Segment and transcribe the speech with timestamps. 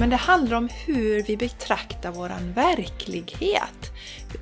[0.00, 3.92] men det handlar om hur vi betraktar våran verklighet.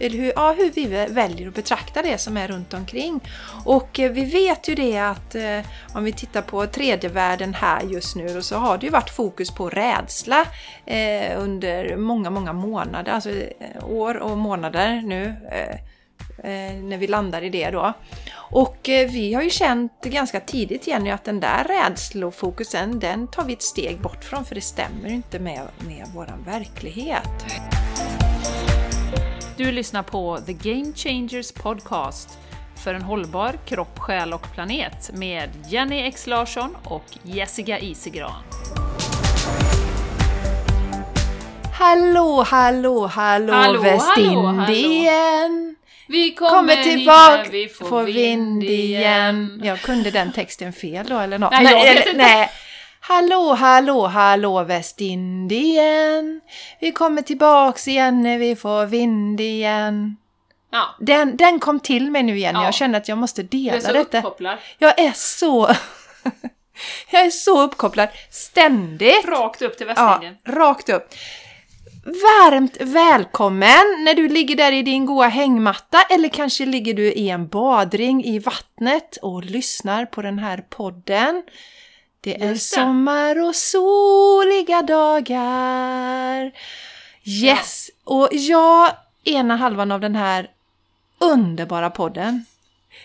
[0.00, 3.20] Eller hur, ja, hur vi väljer att betrakta det som är runt omkring.
[3.64, 5.60] Och eh, vi vet ju det att eh,
[5.94, 9.50] om vi tittar på tredje världen här just nu så har det ju varit fokus
[9.50, 10.46] på rädsla
[10.86, 15.34] eh, under många, många månader, alltså eh, år och månader nu.
[15.52, 15.78] Eh,
[16.44, 17.92] Eh, när vi landar i det då.
[18.50, 23.44] Och eh, vi har ju känt ganska tidigt Jenny att den där rädslofokusen den tar
[23.44, 27.44] vi ett steg bort från för det stämmer inte med, med våran verklighet.
[29.56, 32.38] Du lyssnar på The Game Changers Podcast
[32.76, 38.42] för en hållbar kropp, själ och planet med Jenny X Larsson och Jessica Isigran.
[41.72, 45.77] Hallå, hallå, hallå, hallå Västindien!
[46.08, 49.60] Vi kommer, kommer tillbaka, vi får, får vind igen.
[49.64, 51.52] Jag kunde den texten fel då eller något.
[51.52, 52.50] Nej, nej, eller, nej.
[53.00, 56.40] Hallå, hallå, hallå Västindien.
[56.80, 60.16] Vi kommer tillbaks igen när vi får vind igen.
[60.70, 60.96] Ja.
[61.00, 62.54] Den, den kom till mig nu igen.
[62.54, 62.64] Ja.
[62.64, 63.92] Jag känner att jag måste dela detta.
[63.92, 64.18] Du är så detta.
[64.18, 64.58] uppkopplad.
[64.78, 65.70] Jag är så...
[67.10, 68.08] jag är så uppkopplad.
[68.30, 69.24] Ständigt.
[69.28, 70.36] Rakt upp till Västindien.
[70.44, 71.14] Ja, rakt upp.
[72.08, 77.28] Varmt välkommen när du ligger där i din goa hängmatta eller kanske ligger du i
[77.28, 81.42] en badring i vattnet och lyssnar på den här podden.
[82.20, 86.52] Det är sommar och soliga dagar.
[87.24, 87.90] Yes!
[88.04, 88.90] Och jag,
[89.24, 90.50] ena halvan av den här
[91.18, 92.44] underbara podden.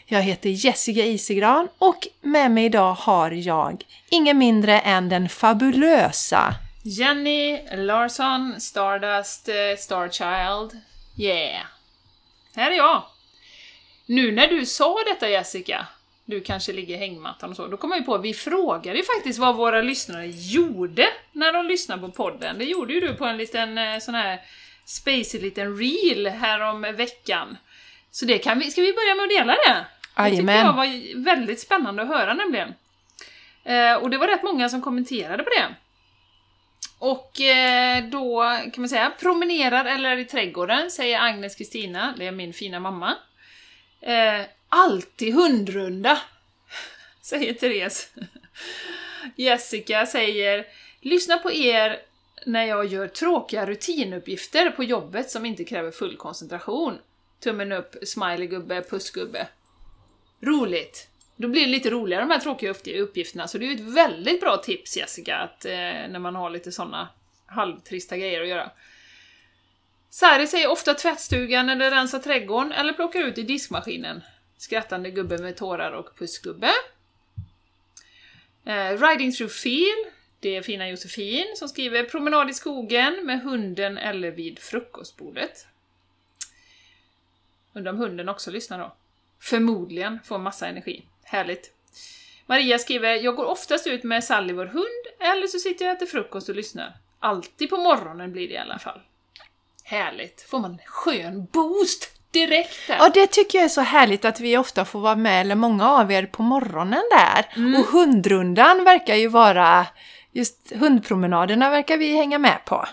[0.06, 6.56] Jag heter Jessica Isigran och med mig idag har jag ingen mindre än den fabulösa
[6.86, 10.81] Jenny Larsson, Stardust, uh, Starchild.
[11.17, 11.66] Yeah!
[12.56, 13.03] Här är jag!
[14.06, 15.88] Nu när du sa detta Jessica,
[16.25, 18.98] du kanske ligger i hängmattan och så, då kom jag ju på att vi frågade
[18.98, 22.58] ju faktiskt vad våra lyssnare gjorde när de lyssnade på podden.
[22.58, 24.42] Det gjorde ju du på en liten eh, sån här
[24.86, 27.58] spacey liten reel här om veckan.
[28.12, 29.86] Så det kan vi, ska vi börja med att dela det?
[30.30, 32.74] Det tyckte jag var väldigt spännande att höra nämligen.
[33.63, 35.75] Eh, och det var rätt många som kommenterade på det.
[37.03, 38.41] Och eh, då
[38.74, 43.16] kan man säga promenerar eller i trädgården, säger Agnes Kristina, det är min fina mamma.
[44.02, 46.22] Eh, alltid hundrunda,
[47.22, 48.09] säger Therese.
[49.36, 50.68] Jessica säger
[51.02, 52.02] Lyssna på er
[52.46, 56.97] när jag gör tråkiga rutinuppgifter på jobbet som inte kräver full koncentration.
[57.40, 59.47] Tummen upp, smileygubbe, pussgubbe.
[60.42, 61.08] Roligt!
[61.35, 64.41] Då blir det lite roligare de här tråkiga uppgifterna, så det är ju ett väldigt
[64.41, 67.09] bra tips Jessica, att, eh, när man har lite sådana
[67.45, 68.71] halvtrista grejer att göra.
[70.09, 74.21] Sari säger ofta tvättstugan eller rensa trädgården eller plockar ut i diskmaskinen.
[74.57, 76.71] Skrattande gubbe med tårar och pussgubbe.
[78.65, 80.05] Eh, riding through feel,
[80.39, 85.67] det är fina Josefin som skriver promenad i skogen med hunden eller vid frukostbordet.
[87.73, 88.95] Undrar om hunden också lyssnar då?
[89.39, 91.05] Förmodligen får massa energi.
[91.33, 91.71] Härligt.
[92.45, 95.97] Maria skriver, jag går oftast ut med Sally, vår hund, eller så sitter jag och
[95.97, 96.94] äter frukost och lyssnar.
[97.19, 98.99] Alltid på morgonen blir det i alla fall.
[99.83, 100.41] Härligt!
[100.49, 102.95] Får man en skön boost direkt där.
[102.99, 105.89] Ja, det tycker jag är så härligt att vi ofta får vara med, eller många
[105.89, 107.45] av er, på morgonen där.
[107.55, 107.81] Mm.
[107.81, 109.88] Och hundrundan verkar ju vara,
[110.31, 112.85] just hundpromenaderna verkar vi hänga med på.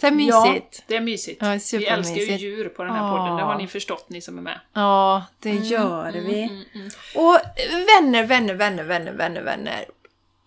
[0.00, 0.76] Det är mysigt.
[0.78, 1.42] Ja, det är mysigt.
[1.42, 4.38] Ja, vi älskar ju djur på den här podden, det har ni förstått ni som
[4.38, 4.60] är med.
[4.72, 6.42] Ja, det mm, gör mm, vi.
[6.42, 7.38] Mm, mm, och
[7.86, 9.84] vänner, vänner, vänner, vänner, vänner, vänner.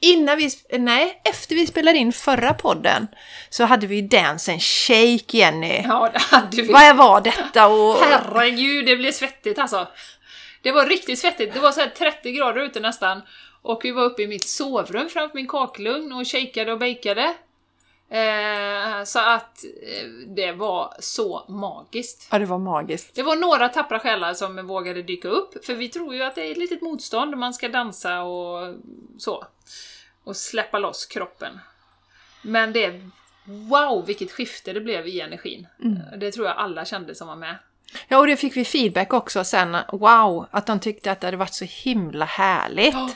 [0.01, 0.49] Innan vi,
[0.79, 3.07] nej, efter vi spelade in förra podden
[3.49, 5.83] så hade vi Dance and Shake, Jenny.
[5.87, 6.71] Ja, det hade vi.
[6.71, 7.67] Vad var detta?
[7.67, 7.95] Och...
[7.95, 9.87] Herregud, det blev svettigt alltså.
[10.61, 13.21] Det var riktigt svettigt, det var så 30 grader ute nästan.
[13.61, 17.33] Och vi var uppe i mitt sovrum framför min kakelugn och shakeade och bakade.
[18.11, 22.27] Eh, så att eh, det var så magiskt.
[22.31, 23.15] Ja, det var magiskt.
[23.15, 26.47] Det var några tappra själar som vågade dyka upp, för vi tror ju att det
[26.47, 28.75] är ett litet motstånd, man ska dansa och
[29.17, 29.45] så.
[30.23, 31.59] Och släppa loss kroppen.
[32.41, 33.01] Men det,
[33.45, 35.67] wow vilket skifte det blev i energin.
[35.83, 36.19] Mm.
[36.19, 37.55] Det tror jag alla kände som var med.
[38.07, 39.77] Ja, och det fick vi feedback också sen.
[39.91, 42.95] Wow, att de tyckte att det hade varit så himla härligt.
[42.95, 43.09] Oh.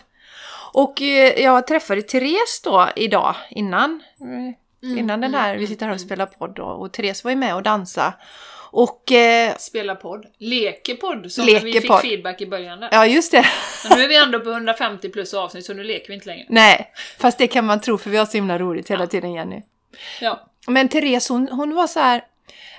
[0.73, 4.03] Och eh, jag träffade Therese då idag innan
[4.83, 6.07] Mm, innan den här, mm, vi sitter här och mm.
[6.07, 8.13] spelar podd och, och Therese var ju med och dansa.
[8.73, 9.11] Och...
[9.11, 10.25] Eh, Spela podd.
[10.37, 12.01] Leker podd, som leker vi fick podd.
[12.01, 12.89] feedback i början där.
[12.91, 13.45] Ja, just det.
[13.89, 16.45] Men nu är vi ändå på 150 plus avsnitt, så nu leker vi inte längre.
[16.49, 19.07] Nej, fast det kan man tro, för vi har så himla roligt hela ja.
[19.07, 19.61] tiden, Jenny.
[20.21, 20.47] Ja.
[20.67, 22.23] Men Therese, hon, hon var så här...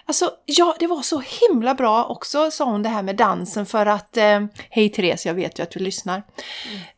[0.06, 3.86] Alltså, ja, det var så himla bra också, sa hon det här med dansen för
[3.86, 4.16] att...
[4.16, 6.22] Eh, Hej Therese, jag vet ju att du lyssnar.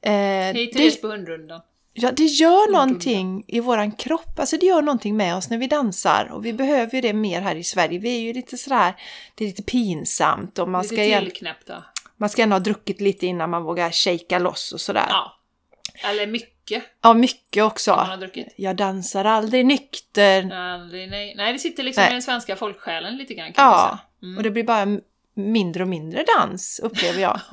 [0.02, 0.50] Mm.
[0.50, 1.60] Eh, Hej Therese på hundrundan.
[1.98, 4.38] Ja, det gör någonting i våran kropp.
[4.38, 6.30] Alltså det gör någonting med oss när vi dansar.
[6.32, 7.98] Och vi behöver ju det mer här i Sverige.
[7.98, 8.94] Vi är ju lite sådär,
[9.34, 10.58] det är lite pinsamt.
[10.58, 11.84] Och man Lite ska, tillknäppta.
[12.16, 15.06] man ska ändå ha druckit lite innan man vågar shaka loss och sådär.
[15.08, 15.32] Ja,
[16.02, 16.08] Ja.
[16.08, 16.82] Eller mycket
[17.16, 18.08] mycket också.
[18.56, 20.52] Jag dansar aldrig nykter.
[20.52, 21.34] Aldrig, nej.
[21.36, 22.10] nej, det sitter liksom Nej.
[22.10, 23.98] i den svenska folksjälen lite grann kan Ja.
[24.22, 24.36] Mm.
[24.36, 24.86] och det blir bara
[25.34, 27.40] mindre och mindre dans, upplever jag.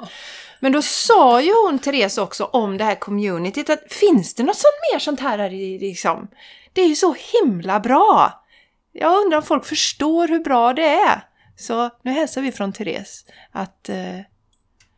[0.64, 4.56] Men då sa ju hon, Therese, också om det här communityt, att finns det något
[4.56, 6.28] sånt mer sånt här, här i, liksom?
[6.74, 8.44] Det är ju så himla bra!
[8.92, 11.28] Jag undrar om folk förstår hur bra det är.
[11.58, 14.18] Så nu hälsar vi från Therese att eh,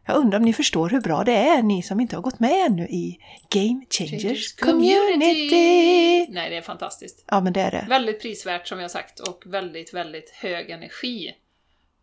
[0.07, 2.65] jag undrar om ni förstår hur bra det är, ni som inte har gått med
[2.65, 3.19] ännu i
[3.49, 6.27] Game Changers Changers Community.
[6.29, 7.25] Nej, det är fantastiskt.
[7.27, 7.85] Ja, men det är det.
[7.89, 11.35] Väldigt prisvärt som jag sagt och väldigt, väldigt hög energi.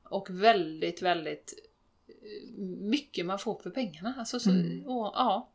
[0.04, 1.54] Och väldigt, väldigt
[2.80, 4.14] mycket man får för pengarna.
[4.18, 4.50] Alltså så,
[4.86, 5.48] och, ja,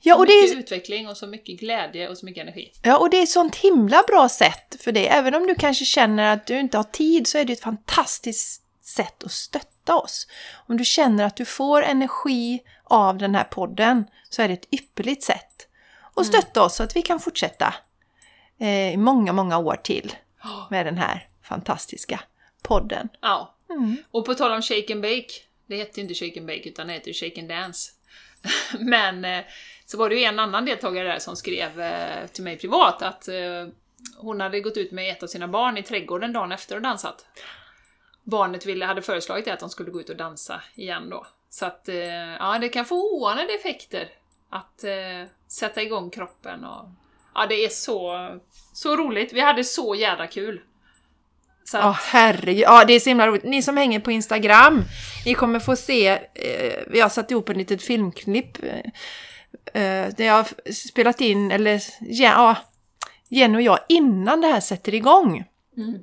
[0.00, 2.72] Ja, och det är utveckling och så mycket glädje och så mycket energi.
[2.82, 5.08] Ja, och det är ett sånt himla bra sätt för det.
[5.08, 8.62] Även om du kanske känner att du inte har tid så är det ett fantastiskt
[8.82, 10.26] sätt att stötta oss.
[10.66, 14.74] Om du känner att du får energi av den här podden så är det ett
[14.74, 15.68] ypperligt sätt
[16.14, 17.74] att stötta oss så att vi kan fortsätta
[18.58, 20.12] eh, i många, många år till
[20.70, 22.20] med den här fantastiska
[22.62, 23.08] podden.
[23.20, 23.54] Ja.
[23.70, 23.96] Mm.
[24.10, 25.32] Och på tal om shake and bake,
[25.72, 27.92] det heter ju inte shake and bake utan det heter shake and dance.
[28.78, 29.44] Men eh,
[29.86, 33.28] så var det ju en annan deltagare där som skrev eh, till mig privat att
[33.28, 33.66] eh,
[34.16, 37.26] hon hade gått ut med ett av sina barn i trädgården dagen efter och dansat.
[38.22, 41.26] Barnet ville, hade föreslagit det att de skulle gå ut och dansa igen då.
[41.50, 41.88] Så att
[42.38, 44.08] ja, det kan få oanade effekter
[44.50, 46.88] att eh, sätta igång kroppen och
[47.34, 48.28] ja, det är så,
[48.72, 49.32] så roligt.
[49.32, 50.60] Vi hade så jävla kul.
[51.64, 52.64] Så Ja, herregud.
[52.64, 53.44] Ja, det är så himla roligt.
[53.44, 54.84] Ni som hänger på Instagram,
[55.26, 58.78] ni kommer få se, eh, vi har satt ihop en litet filmklipp eh,
[59.82, 62.56] eh, där jag har spelat in, eller ja,
[63.28, 65.44] Jenny och jag innan det här sätter igång.
[65.76, 65.98] Mm.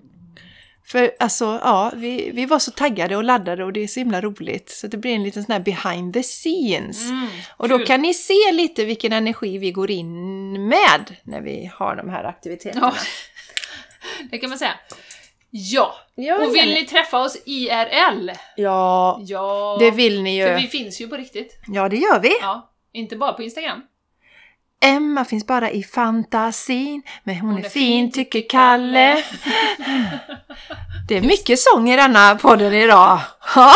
[0.86, 4.22] För alltså, ja, vi, vi var så taggade och laddade och det är så himla
[4.22, 4.70] roligt.
[4.70, 7.10] Så det blir en liten sån här behind the scenes.
[7.10, 7.28] Mm,
[7.58, 7.88] och då kul.
[7.88, 12.24] kan ni se lite vilken energi vi går in med när vi har de här
[12.24, 12.94] aktiviteterna.
[12.96, 13.02] Ja,
[14.32, 14.74] det kan man säga.
[15.52, 18.32] Ja, Ja, och vill ni träffa oss IRL?
[18.56, 20.46] Ja, Ja, det vill ni ju.
[20.48, 21.58] för vi finns ju på riktigt.
[21.68, 22.32] Ja, det gör vi.
[22.42, 23.82] Ja, inte bara på Instagram.
[24.82, 29.24] Emma finns bara i fantasin, men hon, är, fin tycker Kalle.
[31.08, 33.20] Det är mycket sång i denna podden idag.
[33.56, 33.74] Ja,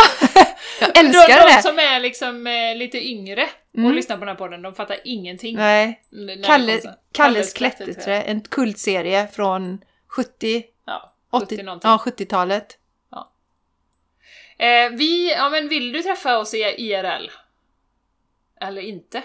[0.80, 1.62] jag älskar de, de det.
[1.62, 3.44] som är liksom eh, lite yngre
[3.74, 3.94] och Mm.
[3.96, 5.56] lyssnar på den här podden, de fattar ingenting.
[5.56, 6.82] Nej, det Kalle,
[7.12, 7.86] Kalles klätterträd.
[7.86, 11.90] klätterträd, en kultserie från 70, Ja, 80, 70 någonting.
[11.90, 12.78] ja, 70-talet.
[14.58, 17.30] Eh, vi, ja men vill du träffa oss i IRL?
[18.62, 19.24] Eller inte?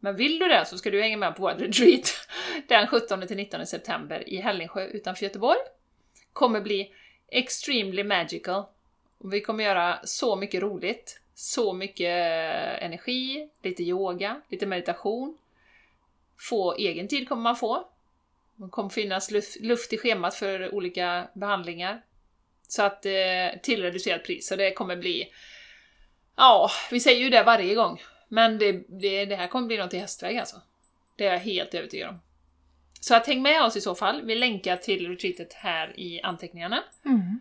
[0.00, 2.28] Men vill du det så ska du hänga med på vårt retreat
[2.68, 5.58] den 17-19 september i Hällingsjö utanför Göteborg.
[6.32, 6.92] Kommer bli
[7.28, 8.64] extremely magical.
[9.18, 15.38] Vi kommer göra så mycket roligt, så mycket eh, energi, lite yoga, lite meditation.
[16.38, 17.88] Få egen tid kommer man få.
[18.62, 19.30] Det kommer finnas
[19.60, 22.02] luft, i schemat för olika behandlingar.
[22.68, 23.12] Så att eh,
[23.62, 25.28] till reducerat pris, så det kommer bli...
[26.36, 28.02] Ja, vi säger ju det varje gång.
[28.28, 30.56] Men det, det, det här kommer bli något i hästväg alltså.
[31.16, 32.20] Det är jag helt övertygad om.
[33.00, 34.22] Så att häng med oss i så fall.
[34.22, 36.82] Vi länkar till retreatet här i anteckningarna.
[37.04, 37.40] Mm.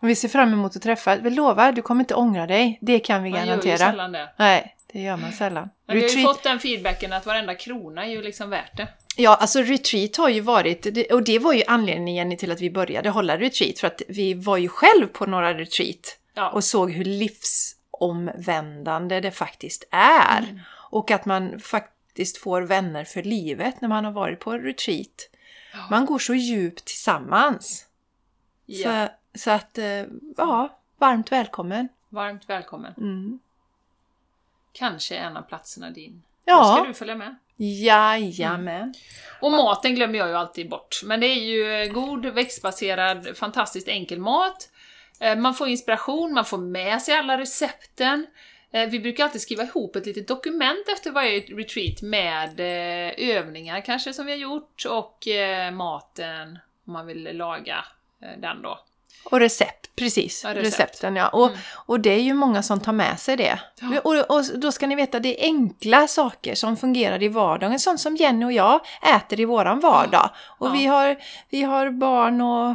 [0.00, 1.16] Vi ser fram emot att träffa.
[1.16, 2.78] Vi lovar, du kommer inte ångra dig.
[2.80, 3.76] Det kan vi Man gör ju garantera.
[3.90, 4.32] sällan det.
[4.36, 5.70] Nej, det gör man sällan.
[5.86, 8.76] Men vi har ju Retreat- fått den feedbacken att varenda krona är ju liksom värt
[8.76, 8.88] det.
[9.16, 12.70] Ja, alltså retreat har ju varit, och det var ju anledningen Jenny, till att vi
[12.70, 16.50] började hålla retreat, för att vi var ju själv på några retreat Ja.
[16.50, 20.42] och såg hur livsomvändande det faktiskt är.
[20.42, 20.60] Mm.
[20.90, 25.28] Och att man faktiskt får vänner för livet när man har varit på retreat.
[25.72, 25.86] Ja.
[25.90, 27.86] Man går så djupt tillsammans.
[28.66, 29.06] Ja.
[29.06, 30.04] Så, så att, eh,
[30.36, 31.88] ja, varmt välkommen.
[32.08, 32.94] Varmt välkommen.
[32.96, 33.38] Mm.
[34.72, 36.22] Kanske en av platserna din.
[36.44, 36.58] Ja.
[36.58, 37.36] Då ska du följa med.
[37.62, 38.94] Jajamän.
[39.40, 41.00] Och maten glömmer jag ju alltid bort.
[41.04, 44.68] Men det är ju god, växtbaserad, fantastiskt enkel mat.
[45.20, 48.26] Eh, Man får inspiration, man får med sig alla recepten.
[48.72, 53.80] Eh, Vi brukar alltid skriva ihop ett litet dokument efter varje retreat med eh, övningar
[53.80, 57.84] kanske som vi har gjort och eh, maten om man vill laga
[58.22, 58.78] eh, den då.
[59.24, 60.44] Och recept, precis.
[60.44, 60.66] Ja, recept.
[60.66, 61.28] Recepten, ja.
[61.28, 61.58] Och, Mm.
[61.86, 63.58] och det är ju många som tar med sig det.
[63.80, 64.00] Ja.
[64.04, 67.80] Och, och då ska ni veta, det är enkla saker som fungerar i vardagen.
[67.80, 68.80] Sånt som Jenny och jag
[69.16, 70.30] äter i våran vardag.
[70.58, 71.16] Och vi, har,
[71.50, 72.74] vi har barn och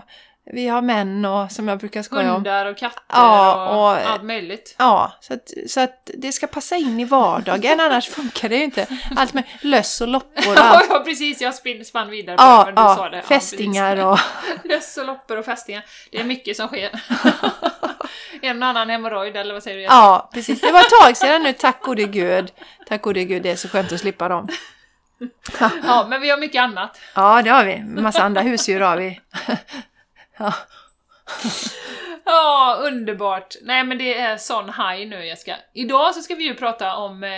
[0.53, 2.35] vi har män och som jag brukar skoja om.
[2.35, 4.75] Hundar och katter Ja, och, och- allt möjligt.
[4.77, 8.63] Ja, så att, så att det ska passa in i vardagen, annars funkar det ju
[8.63, 8.87] inte.
[9.15, 10.87] Allt med löss och loppor och Ja, allt.
[10.89, 11.41] ja, precis.
[11.41, 13.17] Jag spinn- spann vidare på Ja, det, men du sa ja, det.
[13.17, 14.19] Ja, fästingar och...
[14.45, 14.63] precis.
[14.71, 15.85] Löss och loppor och fästingar.
[16.11, 16.89] Det är mycket som sker.
[18.41, 19.83] en och annan hemorrojd, eller vad säger du?
[19.83, 20.61] Ja, precis.
[20.61, 22.51] Det var ett tag sedan nu, tack gode gud.
[22.87, 24.47] Tack gode gud, det är så skönt att slippa dem.
[25.87, 26.99] Ja, men vi har mycket annat.
[27.15, 27.79] Ja, det har vi.
[28.01, 29.19] Massa andra husdjur har vi.
[30.37, 30.53] Ja,
[32.25, 33.55] Ja, underbart!
[33.61, 35.55] Nej men det är sån high nu Jessica.
[35.73, 37.29] Idag så ska vi ju prata om eh,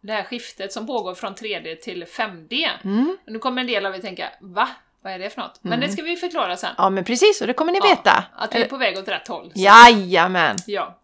[0.00, 2.68] det här skiftet som pågår från 3D till 5D.
[2.84, 3.16] mm.
[3.26, 4.68] Nu kommer en del av er tänka, va?
[5.02, 5.58] Vad är det för något?
[5.62, 6.74] Men det ska vi förklara sen.
[6.78, 8.24] ja men precis, och det kommer ni Ja, veta.
[8.36, 9.52] Att vi är på väg åt rätt håll.
[9.54, 10.56] Så, Jajamän!
[10.66, 10.98] ja.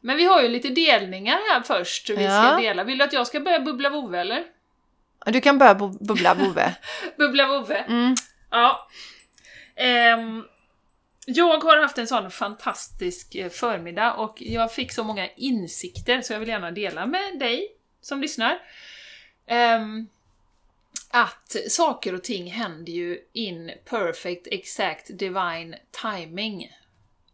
[0.00, 2.10] Men vi har ju lite delningar här först.
[2.10, 2.56] Vi ska Ja.
[2.60, 2.84] dela.
[2.84, 4.44] Vill du att jag ska börja bubbla vovve eller?
[5.26, 6.74] Du kan börja bu- bubbla Bove.
[7.18, 7.76] Bubbla vovve.
[7.78, 8.14] Mm.
[8.50, 8.88] Ja.
[9.76, 10.44] Ehm,
[11.26, 16.32] jag har haft en sån fantastisk eh, förmiddag och jag fick så många insikter så
[16.32, 17.68] jag vill gärna dela med dig
[18.00, 18.58] som lyssnar.
[19.46, 20.08] Ehm,
[21.10, 26.70] att saker och ting händer ju in perfect, exact, divine timing.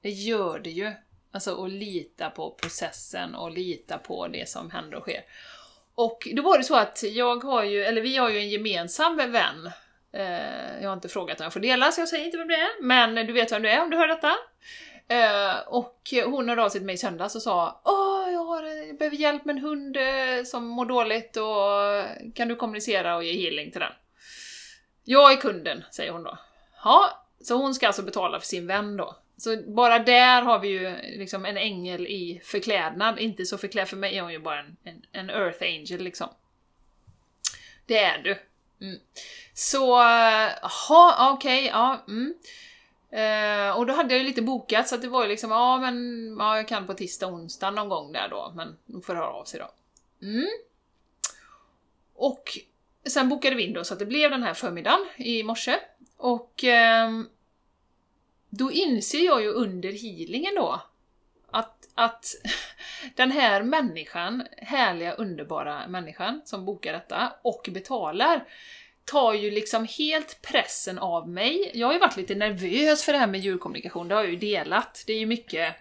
[0.00, 0.92] Det gör det ju.
[1.32, 5.24] Alltså att lita på processen och lita på det som händer och sker.
[5.94, 9.16] Och då var det så att jag har ju, eller vi har ju en gemensam
[9.16, 9.70] vän.
[10.12, 12.54] Eh, jag har inte frågat om jag får dela, så jag säger inte vem det
[12.54, 12.82] är.
[12.82, 14.32] Men du vet vem det är om du hör detta.
[15.10, 18.62] Eh, och hon hörde av sig till mig i söndags och sa Åh, jag, har,
[18.62, 23.16] jag behöver hjälp med en hund eh, som mår dåligt och eh, kan du kommunicera
[23.16, 23.92] och ge healing till den?
[25.04, 26.38] Jag är kunden, säger hon då.
[26.84, 29.16] Ja, så hon ska alltså betala för sin vän då.
[29.36, 33.18] Så bara där har vi ju liksom en ängel i förklädnad.
[33.18, 36.28] Inte så förklädd, för mig är hon ju bara en, en, en Earth Angel liksom.
[37.86, 38.38] Det är du.
[38.86, 39.00] Mm.
[39.60, 39.86] Så,
[40.62, 42.04] jaha, okej, ja.
[42.08, 42.34] Mm.
[43.10, 45.78] Eh, och då hade jag ju lite bokat så att det var ju liksom, ja
[45.78, 49.32] men ja, jag kan på tisdag, onsdag någon gång där då, men de får höra
[49.32, 49.70] av sig då.
[50.26, 50.48] Mm.
[52.14, 52.58] Och
[53.06, 55.78] sen bokade vi in då så att det blev den här förmiddagen i morse.
[56.16, 57.28] Och ehm,
[58.50, 60.80] då inser jag ju under healingen då
[61.50, 62.26] att, att
[63.16, 68.44] den här människan, härliga underbara människan som bokar detta och betalar,
[69.10, 71.70] tar ju liksom helt pressen av mig.
[71.74, 74.38] Jag har ju varit lite nervös för det här med djurkommunikation, det har jag ju
[74.38, 75.04] delat.
[75.06, 75.74] Det är ju mycket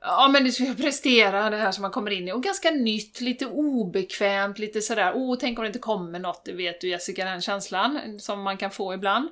[0.00, 2.70] Ja men det ska jag prestera det här som man kommer in i, och ganska
[2.70, 6.88] nytt, lite obekvämt, lite sådär, oh tänk om det inte kommer något, det vet du
[6.88, 9.28] Jessica, den känslan som man kan få ibland.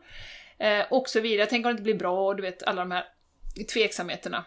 [0.58, 2.90] Eh, och så vidare, tänk om det inte blir bra, och du vet alla de
[2.90, 3.04] här
[3.72, 4.44] tveksamheterna.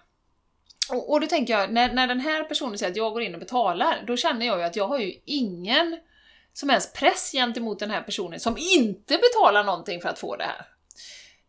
[0.92, 3.34] Och, och då tänker jag, när, när den här personen säger att jag går in
[3.34, 5.98] och betalar, då känner jag ju att jag har ju ingen
[6.58, 10.44] som helst press gentemot den här personen som inte betalar någonting för att få det
[10.44, 10.66] här.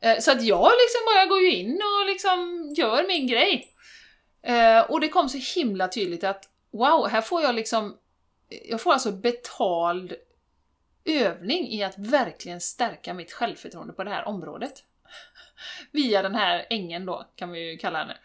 [0.01, 3.69] Eh, så att jag liksom bara går ju in och liksom gör min grej.
[4.43, 7.97] Eh, och det kom så himla tydligt att wow, här får jag liksom,
[8.69, 10.15] jag får alltså betald
[11.05, 14.73] övning i att verkligen stärka mitt självförtroende på det här området.
[15.93, 18.17] Via den här ängen då, kan vi ju kalla henne.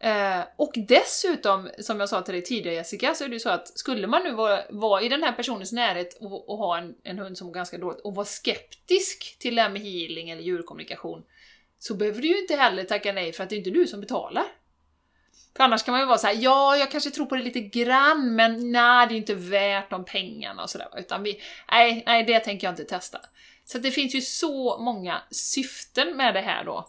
[0.00, 3.50] Eh, och dessutom, som jag sa till dig tidigare Jessica, så är det ju så
[3.50, 6.94] att skulle man nu vara, vara i den här personens närhet och, och ha en,
[7.04, 10.42] en hund som mår ganska dåligt och vara skeptisk till det här med healing eller
[10.42, 11.22] djurkommunikation,
[11.78, 14.00] så behöver du ju inte heller tacka nej för att det är inte du som
[14.00, 14.44] betalar.
[15.56, 17.60] För annars kan man ju vara så här: ja, jag kanske tror på det lite
[17.60, 20.88] grann, men nej, det är inte värt de pengarna och sådär.
[20.98, 21.40] Utan vi,
[21.70, 23.20] nej, nej, det tänker jag inte testa.
[23.64, 26.88] Så det finns ju så många syften med det här då.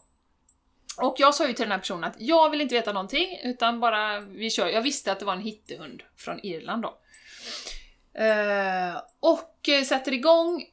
[1.01, 3.79] Och jag sa ju till den här personen att jag vill inte veta någonting, utan
[3.79, 4.67] bara vi kör.
[4.67, 6.97] Jag visste att det var en hittehund från Irland då.
[8.19, 10.65] Eh, och eh, sätter igång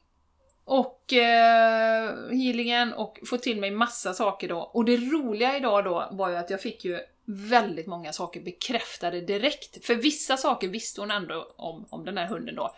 [0.65, 4.59] och eh, healingen och får till mig massa saker då.
[4.59, 9.21] Och det roliga idag då var ju att jag fick ju väldigt många saker bekräftade
[9.21, 9.85] direkt.
[9.85, 12.75] För vissa saker visste hon ändå om, om den här hunden då.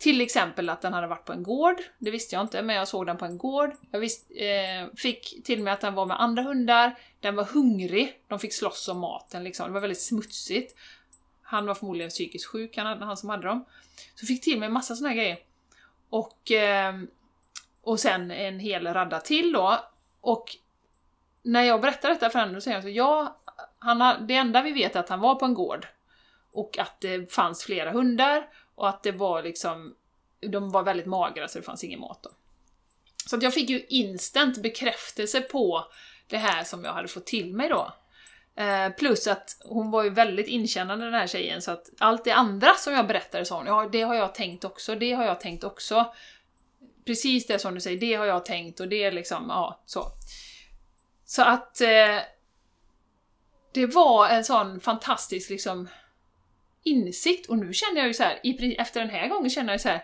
[0.00, 2.88] Till exempel att den hade varit på en gård, det visste jag inte, men jag
[2.88, 3.72] såg den på en gård.
[3.90, 8.20] Jag visst, eh, fick till mig att den var med andra hundar, den var hungrig,
[8.28, 10.78] de fick slåss om maten liksom, det var väldigt smutsigt.
[11.42, 13.64] Han var förmodligen psykiskt sjuk, han, han som hade dem.
[14.14, 15.38] Så fick till mig massa såna här grejer.
[16.10, 16.94] Och, eh,
[17.82, 19.78] och sen en hel radda till då.
[20.20, 20.56] Och
[21.42, 23.40] när jag berättar detta för henne, då säger hon så ja,
[23.78, 25.86] han har, det enda vi vet är att han var på en gård.
[26.52, 28.48] Och att det fanns flera hundar,
[28.80, 29.94] och att det var liksom,
[30.40, 32.30] de var väldigt magra så det fanns ingen mat då.
[33.26, 35.86] Så att jag fick ju instant bekräftelse på
[36.26, 37.92] det här som jag hade fått till mig då.
[38.62, 42.32] Eh, plus att hon var ju väldigt inkännande den här tjejen, så att allt det
[42.32, 45.40] andra som jag berättade sa hon, ja det har jag tänkt också, det har jag
[45.40, 46.14] tänkt också.
[47.06, 50.06] Precis det som du säger, det har jag tänkt och det är liksom, ja, så.
[51.24, 52.18] Så att eh,
[53.72, 55.88] det var en sån fantastisk liksom
[56.84, 58.38] insikt och nu känner jag ju så här,
[58.80, 60.02] efter den här gången känner jag så här.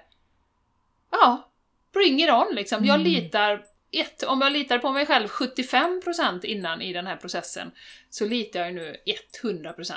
[1.11, 1.51] Ja,
[1.93, 2.85] bring it on liksom.
[2.85, 3.07] Jag Mm.
[3.13, 7.71] litar, ett, om jag litar på mig själv 75% innan i den här processen,
[8.11, 8.97] så litar jag ju nu
[9.43, 9.93] 100%.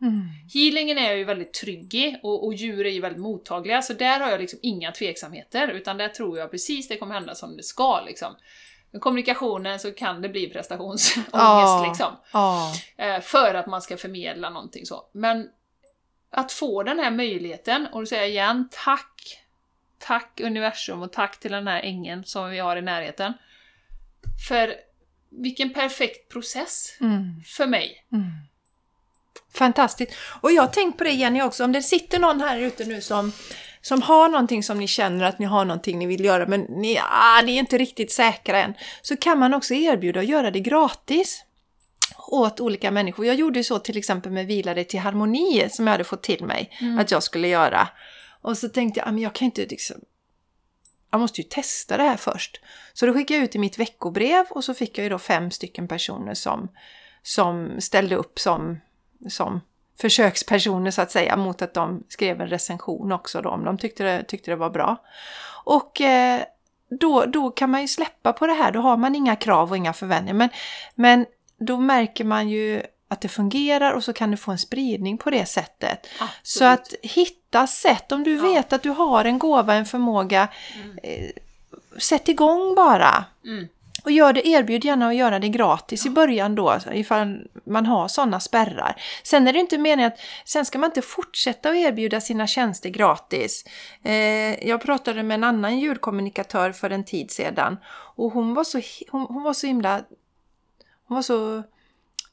[0.00, 0.20] Mm.
[0.54, 3.92] Healingen är jag ju väldigt trygg i och, och djur är ju väldigt mottagliga, så
[3.92, 7.56] där har jag liksom inga tveksamheter, utan där tror jag precis det kommer hända som
[7.56, 8.34] det ska liksom.
[8.90, 11.84] Med kommunikationen så kan det bli prestationsångest Ja.
[11.88, 12.12] liksom.
[12.96, 15.08] Eh, för att man ska förmedla någonting så.
[15.12, 15.48] Men
[16.30, 19.44] att få den här möjligheten, och då säger jag igen, tack!
[19.98, 23.32] Tack universum och tack till den här ängen som vi har i närheten.
[24.48, 24.74] För
[25.30, 27.42] vilken perfekt process Mm.
[27.46, 28.06] för mig.
[28.12, 28.30] Mm.
[29.54, 30.12] Fantastiskt.
[30.40, 33.00] Och jag har tänkt på det Jenny också, om det sitter någon här ute nu
[33.00, 33.32] som,
[33.80, 36.98] som har någonting som ni känner att ni har någonting ni vill göra men ni,
[37.10, 40.60] ah, ni är inte riktigt säkra än, så kan man också erbjuda att göra det
[40.60, 41.44] gratis
[42.16, 43.26] åt olika människor.
[43.26, 46.22] Jag gjorde ju så till exempel med Vila dig till harmoni som jag hade fått
[46.22, 47.88] till mig att jag skulle göra.
[48.40, 49.96] Och så tänkte jag, ah, men jag kan inte liksom
[51.10, 52.60] jag måste ju testa det här först.
[52.92, 55.50] Så då skickade jag ut i mitt veckobrev och så fick jag ju då fem
[55.50, 56.68] stycken personer som,
[57.22, 58.80] som ställde upp som,
[59.28, 59.60] som
[60.00, 64.04] försökspersoner så att säga mot att de skrev en recension också då om de tyckte
[64.04, 64.96] det, tyckte det var bra.
[65.64, 66.42] Och eh,
[66.90, 69.76] då, då kan man ju släppa på det här, då har man inga krav och
[69.76, 70.34] inga förväntningar.
[70.34, 70.48] Men,
[70.94, 71.26] men
[71.58, 75.30] då märker man ju att det fungerar och så kan du få en spridning på
[75.30, 76.06] det sättet.
[76.20, 76.38] Absolut.
[76.42, 78.42] Så att hitta sätt, om du Ja.
[78.42, 80.48] vet att du har en gåva, en förmåga,
[80.84, 80.98] Mm.
[81.02, 81.30] eh,
[81.98, 83.24] sätt igång bara.
[83.44, 83.68] Mm.
[84.04, 88.08] Och gör det, erbjud gärna att göra det gratis i början då, ifall man har
[88.08, 88.96] sådana spärrar.
[89.22, 92.88] Sen är det inte meningen att, sen ska man inte fortsätta att erbjuda sina tjänster
[92.88, 93.64] gratis.
[94.04, 97.76] Eh, jag pratade med en annan ljudkommunikatör för en tid sedan
[98.16, 100.00] och hon var så, hon, hon var så himla,
[101.08, 101.62] hon var så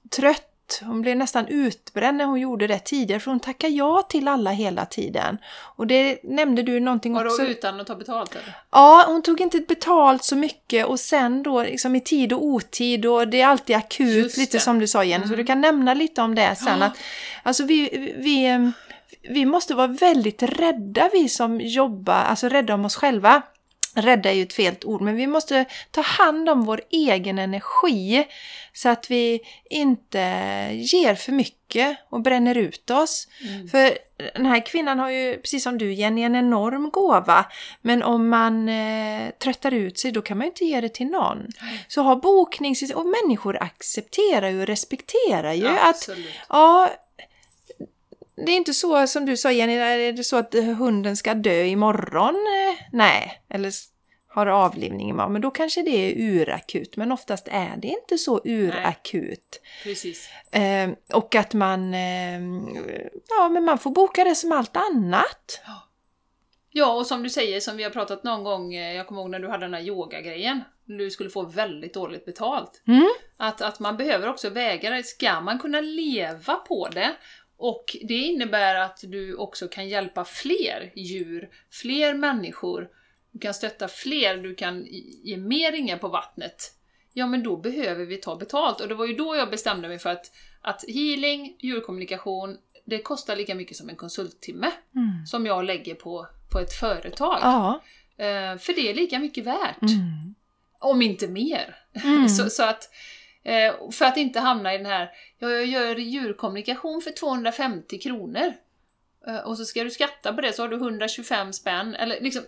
[0.10, 0.52] trött.
[0.82, 4.52] Hon blev nästan utbränd när hon gjorde det tidigare för hon tackade ja till alla
[4.52, 5.38] hela tiden.
[5.76, 7.44] Och det nämnde du någonting Vadå, också.
[7.44, 8.56] utan att ta betalt eller?
[8.72, 13.06] Ja, hon tog inte betalt så mycket och sen då liksom i tid och otid
[13.06, 15.38] och det är alltid akut, lite som du sa Jenny, så Mm.
[15.38, 16.80] du kan nämna lite om det sen.
[16.80, 16.86] Ja.
[16.86, 16.98] Att,
[17.44, 18.72] alltså vi, vi,
[19.30, 23.42] vi måste vara väldigt rädda vi som jobbar, alltså rädda om oss själva.
[23.96, 28.28] Rädda är ju ett fel ord, men vi måste ta hand om vår egen energi
[28.74, 30.20] så att vi inte
[30.74, 33.28] ger för mycket och bränner ut oss.
[33.42, 33.68] Mm.
[33.68, 33.98] För
[34.34, 37.46] den här kvinnan har ju, precis som du Jenny, en enorm gåva.
[37.82, 41.08] Men om man eh, tröttar ut sig, då kan man ju inte ge det till
[41.08, 41.48] någon.
[41.88, 42.92] Så ha boknings...
[42.94, 46.34] Och människor accepterar ju och respekterar ju att Absolut.
[46.50, 46.90] Ja,
[48.36, 51.64] det är inte så som du sa Jenny, är det så att hunden ska dö
[51.64, 52.36] imorgon?
[52.36, 53.72] Eh, Nej, eller
[54.36, 56.98] har avlivning imorgon, men då kanske det är urakut.
[56.98, 59.62] Men oftast är det inte så urakut.
[59.84, 60.30] Precis.
[60.52, 62.42] Eh, och att man, eh,
[63.30, 65.62] ja men man får boka det som allt annat.
[66.72, 69.30] Ja, och som du säger, som vi har pratat någon gång, eh, jag kommer ihåg
[69.30, 72.84] när du hade den här yogagrejen, du skulle få väldigt dåligt betalt.
[72.88, 73.10] Mm.
[73.38, 77.16] Att, att man behöver också väga det, ska man kunna leva på det?
[77.58, 82.90] Och det innebär att du också kan hjälpa fler djur, fler människor,
[83.32, 84.86] du kan stötta fler, du kan
[85.24, 86.72] ge mer ringar på vattnet.
[87.14, 88.82] Ja, men då behöver vi ta betalt.
[88.82, 93.36] Och det var ju då jag bestämde mig för att, att healing, djurkommunikation, det kostar
[93.36, 95.26] lika mycket som en konsulttimme Mm.
[95.26, 97.40] som jag lägger på, på ett företag.
[97.42, 97.82] Ja.
[98.18, 99.82] Eh, för det är lika mycket värt.
[99.82, 100.36] Mm.
[100.80, 101.76] Om inte mer.
[102.04, 102.30] Mm.
[102.38, 102.90] så, så att,
[103.46, 108.54] eh, för att inte hamna i den här, ja, jag gör djurkommunikation för 250 kronor.
[109.28, 111.96] Eh, och så ska du skatta på det så har du 125 spänn.
[111.96, 112.44] Eller liksom,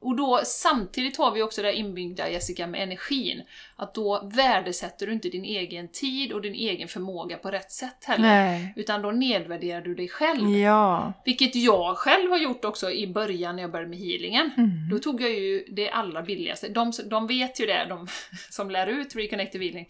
[0.00, 3.42] och då samtidigt har vi också det här inbyggda Jessica med energin.
[3.76, 8.04] Att då värdesätter du inte din egen tid och din egen förmåga på rätt sätt
[8.04, 8.28] heller.
[8.28, 8.72] Nej.
[8.76, 10.56] Utan då nedvärderar du dig själv.
[10.56, 11.12] Ja.
[11.24, 14.50] Vilket jag själv har gjort också i början när jag började med healingen.
[14.56, 14.88] Mm.
[14.90, 16.68] Då tog jag ju det allra billigaste.
[16.68, 18.08] De, de vet ju det, de
[18.50, 19.88] som lär ut Reconnective Healing.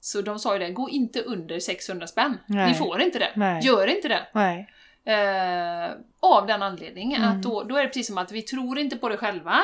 [0.00, 2.38] Så de sa ju det, gå inte under 600 spänn.
[2.46, 2.68] Nej.
[2.68, 3.30] Ni får inte det.
[3.34, 3.60] Nej.
[3.64, 4.26] Gör inte det.
[5.04, 7.36] Eh, av den anledningen Mm.
[7.36, 9.58] att då, då är det precis som att vi tror inte på det själva.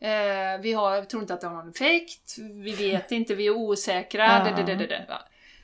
[0.00, 3.56] Eh, vi har, tror inte att det har någon effekt, vi vet inte, vi är
[3.56, 4.44] osäkra.
[4.44, 5.18] Det, det, det, det, det.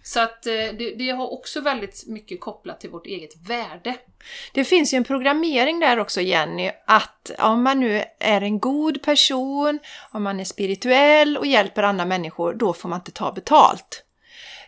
[0.07, 3.97] Så att eh, det, det har också väldigt mycket kopplat till vårt eget värde.
[4.53, 9.03] Det finns ju en programmering där också Jenny, att om man nu är en god
[9.03, 9.79] person,
[10.13, 14.05] om man är spirituell och hjälper andra människor, då får man inte ta betalt.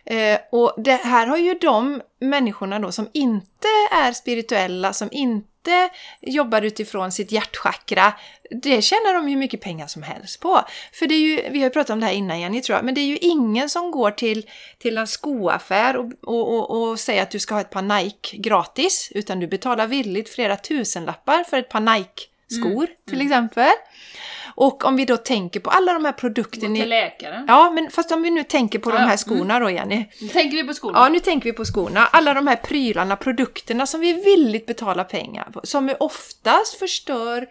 [0.05, 5.56] Eh, och det här har ju de människorna då som inte är spirituella, som inte
[5.67, 5.89] inte
[6.21, 8.13] jobbar utifrån sitt hjärtchakra,
[8.51, 10.61] det tjänar de hur mycket pengar som helst på.
[10.93, 12.85] För det är ju, vi har ju pratat om det här innan Jenny tror jag,
[12.85, 16.99] men det är ju ingen som går till, till en skoaffär och, och, och, och
[16.99, 21.43] säger att du ska ha ett par Nike gratis, utan du betalar villigt flera tusenlappar
[21.43, 22.87] för ett par Nike-skor Mm.
[23.09, 23.69] till exempel.
[24.59, 26.67] Och om vi då tänker på alla de här produkterna...
[26.67, 27.45] Gå till läkaren.
[27.47, 30.05] Ja, men fast om vi nu tänker på Ja, de här skorna då Jenny.
[30.21, 31.03] Nu tänker vi på skolan.
[31.03, 32.05] Ja, nu tänker vi på skorna.
[32.05, 35.61] Alla de här prylarna, produkterna som vi villigt betalar pengar på.
[35.63, 37.47] Som oftast förstör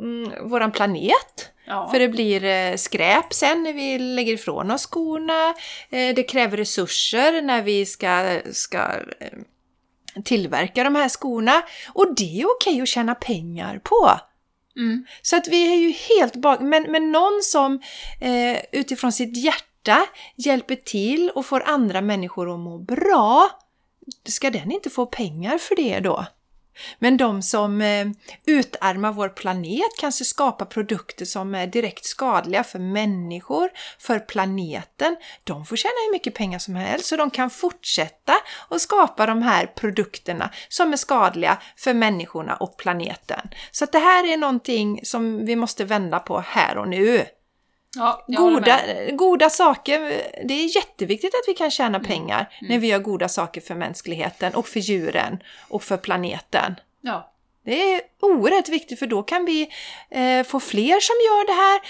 [0.00, 1.50] mm, våran planet.
[1.66, 1.88] Ja.
[1.92, 5.48] För det blir eh, skräp sen när vi lägger ifrån oss skorna.
[5.90, 11.62] Eh, det kräver resurser när vi ska, ska eh, tillverka de här skorna.
[11.92, 14.20] Och det är okej att tjäna pengar på.
[14.76, 15.06] Mm.
[15.22, 16.60] Så att vi är ju helt bak...
[16.60, 17.80] Men, men någon som
[18.20, 23.50] eh, utifrån sitt hjärta hjälper till och får andra människor att må bra,
[24.28, 26.26] ska den inte få pengar för det då?
[26.98, 28.06] Men de som eh,
[28.46, 35.66] utarmar vår planet, kanske skapar produkter som är direkt skadliga för människor, för planeten, de
[35.66, 38.32] får tjäna hur mycket pengar som helst så de kan fortsätta
[38.68, 43.48] att skapa de här produkterna som är skadliga för människorna och planeten.
[43.70, 47.26] Så att det här är någonting som vi måste vända på här och nu.
[47.96, 48.80] Ja, Goda,
[49.12, 50.00] goda saker,
[50.44, 54.54] det är jätteviktigt att vi kan tjäna pengar när vi gör goda saker för mänskligheten
[54.54, 56.74] och för djuren och för planeten.
[57.00, 57.32] Ja.
[57.64, 59.68] Det är oerhört viktigt för då kan vi
[60.10, 61.80] eh, få fler som gör det här,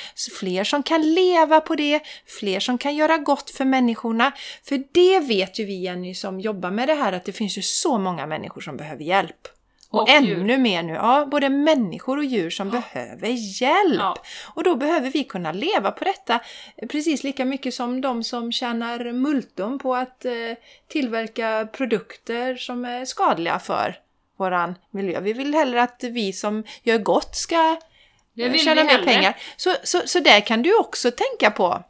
[0.40, 2.00] fler som kan leva på det,
[2.40, 4.32] fler som kan göra gott för människorna.
[4.62, 7.62] För det vet ju vi Jenny som jobbar med det här att det finns ju
[7.62, 9.48] så många människor som behöver hjälp.
[9.90, 10.58] Och, Och ännu djur.
[10.58, 13.28] mer nu, ja, både människor och djur som behöver
[13.62, 13.98] hjälp.
[13.98, 14.16] Ja.
[14.54, 16.40] Och då behöver vi kunna leva på detta
[16.88, 20.32] precis lika mycket som de som tjänar multum på att eh,
[20.88, 23.98] tillverka produkter som är skadliga för
[24.36, 25.20] våran miljö.
[25.20, 27.76] Vi vill hellre att vi som gör gott ska
[28.38, 29.36] eh, tjäna mer pengar.
[29.56, 31.82] Så, så, så där kan du också tänka på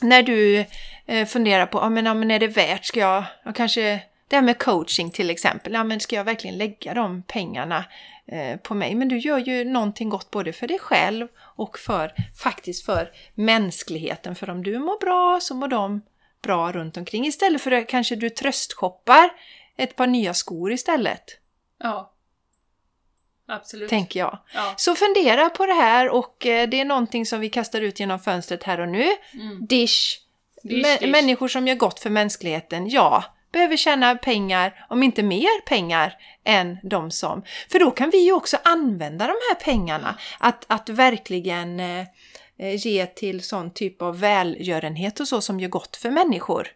[0.00, 0.64] när du
[1.06, 4.36] eh, funderar på, ja men, ja men är det värt, ska jag, jag kanske, det
[4.36, 7.84] här med coaching till exempel, ja men ska jag verkligen lägga de pengarna
[8.26, 8.94] eh, på mig?
[8.94, 12.12] Men du gör ju någonting gott både för dig själv och för,
[12.42, 14.34] faktiskt för mänskligheten.
[14.34, 16.02] För om du mår bra så mår de
[16.42, 17.26] bra runt omkring.
[17.26, 19.30] Istället för att kanske du tröstshoppar
[19.76, 21.38] ett par nya skor istället,
[21.78, 22.12] Ja.
[23.48, 23.90] Absolut.
[23.90, 24.38] tänker jag.
[24.54, 24.74] Ja.
[24.76, 28.20] Så fundera på det här och eh, det är någonting som vi kastar ut genom
[28.20, 29.06] fönstret här och nu.
[29.34, 29.66] Mm.
[29.66, 30.18] Dish.
[30.62, 31.10] Dish, dish.
[31.10, 33.24] Människor som gör gott för mänskligheten, ja,
[33.56, 36.14] behöver tjäna pengar, om inte mer pengar,
[36.44, 37.42] än de som...
[37.70, 42.00] För då kan vi ju också använda de här pengarna att, att verkligen eh,
[42.58, 46.68] eh ge till sån typ av välgörenhet och så som gör gott för människor.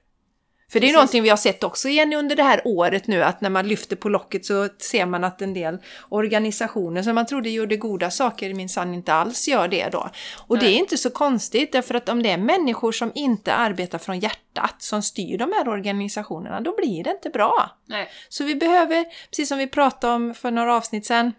[0.72, 0.94] För det är Precis.
[0.94, 3.96] någonting vi har sett också igen under det här året nu att när man lyfter
[3.96, 5.78] på locket så ser man att en del
[6.08, 10.10] organisationer som man trodde gjorde goda saker minsann inte alls gör det då.
[10.46, 10.78] Och det är Nej.
[10.78, 15.02] inte så konstigt därför att om det är människor som inte arbetar från hjärtat som
[15.02, 17.70] styr de här organisationerna då blir det inte bra.
[17.86, 18.08] Nej.
[18.28, 21.32] Så vi behöver, precis som vi pratade om för några avsnitt sedan,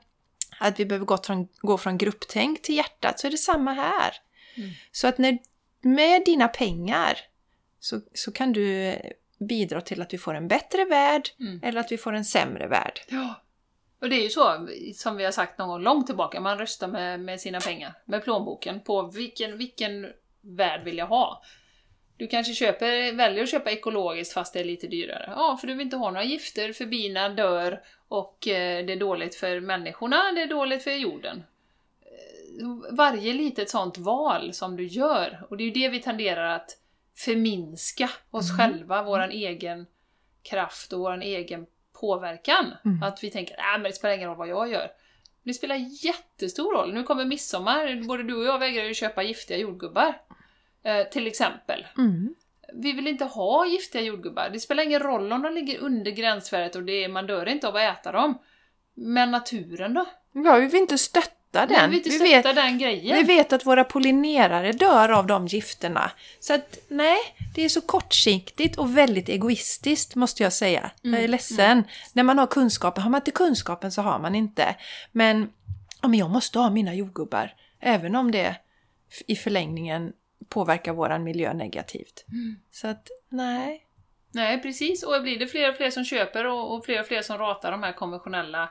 [0.60, 4.14] att vi behöver gå från, gå från grupptänk till hjärtat, så är det samma här.
[4.58, 4.70] Mm.
[4.92, 5.38] Så att när,
[5.82, 7.18] med dina pengar
[7.80, 8.96] så, så kan du
[9.48, 11.60] bidra till att vi får en bättre värld Mm.
[11.64, 13.00] eller att vi får en sämre värld.
[13.10, 13.42] Ja.
[14.02, 16.88] Och det är ju så, som vi har sagt någon gång långt tillbaka, man röstar
[16.88, 20.08] med, med sina pengar, med plånboken, på vilken, vilken
[20.42, 21.42] värld vill jag ha?
[22.18, 25.34] Du kanske köper, väljer att köpa ekologiskt fast det är lite dyrare.
[25.36, 29.00] Ja, för du vill inte ha några gifter, för bina dör och eh, det är
[29.00, 31.44] dåligt för människorna, det är dåligt för jorden.
[32.02, 36.56] Eh, Varje litet sånt val som du gör, och det är ju det vi tenderar
[36.56, 36.78] att
[37.16, 38.58] förminska oss Mm.
[38.58, 39.86] själva, våran egen
[40.44, 41.66] kraft och våran egen
[42.02, 42.74] påverkan.
[42.86, 43.04] Mm.
[43.04, 44.92] Att vi tänker att men det spelar ingen roll vad jag gör.
[45.44, 46.94] Det spelar jättestor roll.
[46.94, 50.14] Nu kommer midsommar, både du och jag vägrar ju köpa giftiga jordgubbar.
[50.84, 51.88] Eh, till exempel.
[51.98, 52.36] Mm.
[52.74, 54.50] Vi vill inte ha giftiga jordgubbar.
[54.50, 57.68] Det spelar ingen roll om de ligger under gränsvärdet och det är, man dör inte
[57.68, 58.38] av att äta dem.
[58.94, 60.06] Men naturen då?
[60.32, 61.92] Ja, vi vill inte stötta Nej, den.
[61.92, 62.78] vi vi, stötta vet, den
[63.16, 66.12] vi vet att våra pollinerare dör av de gifterna.
[66.40, 67.18] Så att nej,
[67.56, 70.92] det är så kortsiktigt och väldigt egoistiskt måste jag säga.
[71.02, 71.84] jag är Mm, ledsen.
[72.14, 74.76] När man har kunskapen, har man inte kunskapen så har man inte.
[75.12, 75.50] Men,
[76.02, 77.54] ja, men jag måste ha mina jordgubbar.
[77.80, 78.56] Även om det
[79.28, 80.14] i förlängningen
[80.50, 82.26] påverkar våran miljö negativt.
[82.28, 82.56] Mm.
[82.72, 83.88] Så att nej.
[84.34, 85.04] Nej, precis.
[85.04, 87.72] Och blir det fler och fler som köper och, och fler och fler som ratar
[87.72, 88.70] de här konventionella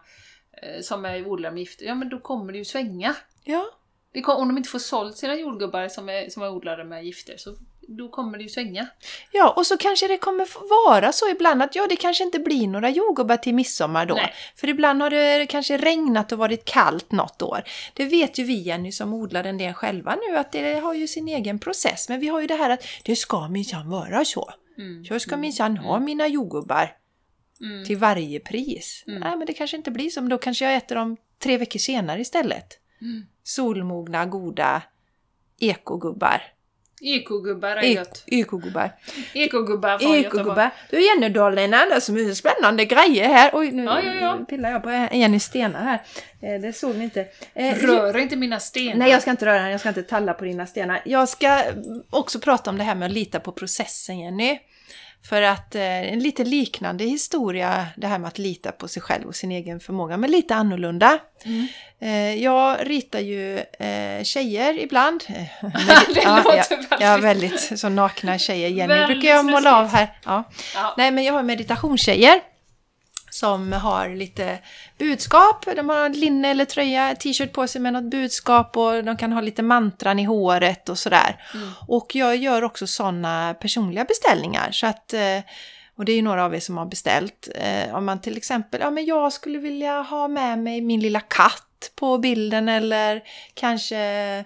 [0.82, 3.16] som är odlade med gifter, ja men då kommer det ju svänga.
[3.44, 3.66] Ja,
[4.12, 7.04] Det kom, om de inte får sålt sina jordgubbar som är, som är odlade med
[7.04, 7.56] gifter så
[7.98, 8.86] då kommer det ju svänga.
[9.32, 10.48] Ja, och så kanske det kommer
[10.88, 14.14] vara så ibland att ja, det kanske inte blir några jordgubbar till midsommar då.
[14.14, 14.34] Nej.
[14.56, 17.62] För ibland har det kanske regnat och varit kallt något år.
[17.94, 21.08] Det vet ju vi Jenny som odlar en del själva nu att det har ju
[21.08, 22.08] sin egen process.
[22.08, 24.50] Men vi har ju det här att det ska minsann vara så.
[24.78, 25.04] Mm.
[25.08, 26.92] Jag ska minsann ha mina jordgubbar
[27.60, 27.84] Mm.
[27.84, 29.04] till varje pris.
[29.06, 29.20] Mm.
[29.20, 30.20] Nej, men det kanske inte blir så.
[30.20, 32.66] Men då kanske jag äter dem tre veckor senare istället.
[33.00, 33.26] Mm.
[33.42, 34.82] Solmogna, goda
[35.60, 36.42] ekogubbar.
[37.02, 38.24] Ekogubbar är gött.
[38.26, 38.92] ekogubbar.
[39.34, 40.14] Ekogubbar från.
[40.14, 40.70] Ekogubbar.
[40.90, 43.50] Du Jenny Dahlinen, det är så mycket spännande grejer här.
[43.54, 44.44] Oj, nu Ja, ja, ja.
[44.48, 46.02] pillar jag på Jenny stenar här.
[46.42, 47.26] Eh, Det såg ni inte.
[47.54, 48.94] Eh, Rör inte mina stenar.
[48.96, 49.70] Nej, jag ska inte röra den.
[49.70, 51.02] Jag ska inte talla på dina stenar.
[51.04, 51.62] Jag ska
[52.10, 54.58] också prata om det här med att lita på processen, Jenny.
[55.28, 59.26] För att eh, en lite liknande historia, det här med att lita på sig själv
[59.28, 61.18] och sin egen förmåga, men lite annorlunda.
[61.44, 61.66] Mm.
[62.00, 65.24] Eh, jag ritar ju eh, tjejer ibland.
[65.28, 65.35] Eh,
[66.14, 68.68] Det ja, låter ja, väldigt- ja, väldigt så nakna tjejer.
[68.68, 70.18] Jenny Väldigt brukar jag måla av här.
[70.24, 70.44] Ja.
[70.74, 70.94] Ja.
[70.98, 72.40] Nej, men jag har meditationstjejer
[73.30, 74.58] som har lite
[74.98, 75.66] budskap.
[75.76, 79.40] De har linne eller tröja, t-shirt på sig med något budskap och de kan ha
[79.40, 81.44] lite mantran i håret och sådär.
[81.54, 81.70] Mm.
[81.88, 84.68] Och jag gör också sådana personliga beställningar.
[84.72, 85.38] Så att, eh,
[85.96, 87.48] och det är ju några av er som har beställt.
[87.54, 91.20] Eh, Om man till exempel, ja men jag skulle vilja ha med mig min lilla
[91.20, 93.22] katt på bilden eller
[93.54, 94.44] kanske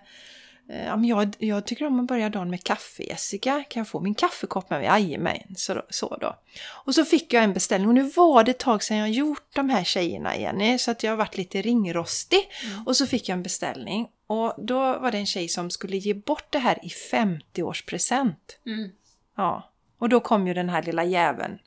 [0.67, 3.65] Ja, men jag, jag tycker om att börja dagen med kaffe, Jessica.
[3.69, 4.87] Kan jag få min kaffekopp med mig?
[4.87, 6.37] Jajamän, så, så då.
[6.85, 9.47] Och så fick jag en beställning och nu var det ett tag sedan jag gjort
[9.55, 12.51] de här tjejerna, Jenny, så att jag har varit lite ringrostig.
[12.87, 16.15] Och så fick jag en beställning och då var det en tjej som skulle ge
[16.15, 18.37] bort det här i 50-årspresent.
[18.67, 18.91] Mm.
[19.37, 21.59] Ja, och då kom ju den här lilla jäveln.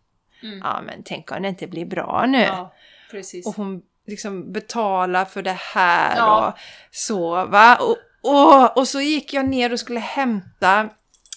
[0.44, 0.60] Mm.
[0.64, 2.42] Ja, men tänk om det inte blir bra nu.
[2.42, 2.74] Ja,
[3.12, 3.48] precis.
[3.48, 6.48] Och hon liksom betalar för det här Ja.
[6.48, 6.54] och
[6.92, 7.76] så va.
[7.76, 10.90] Och, och, och så gick jag ner och skulle hämta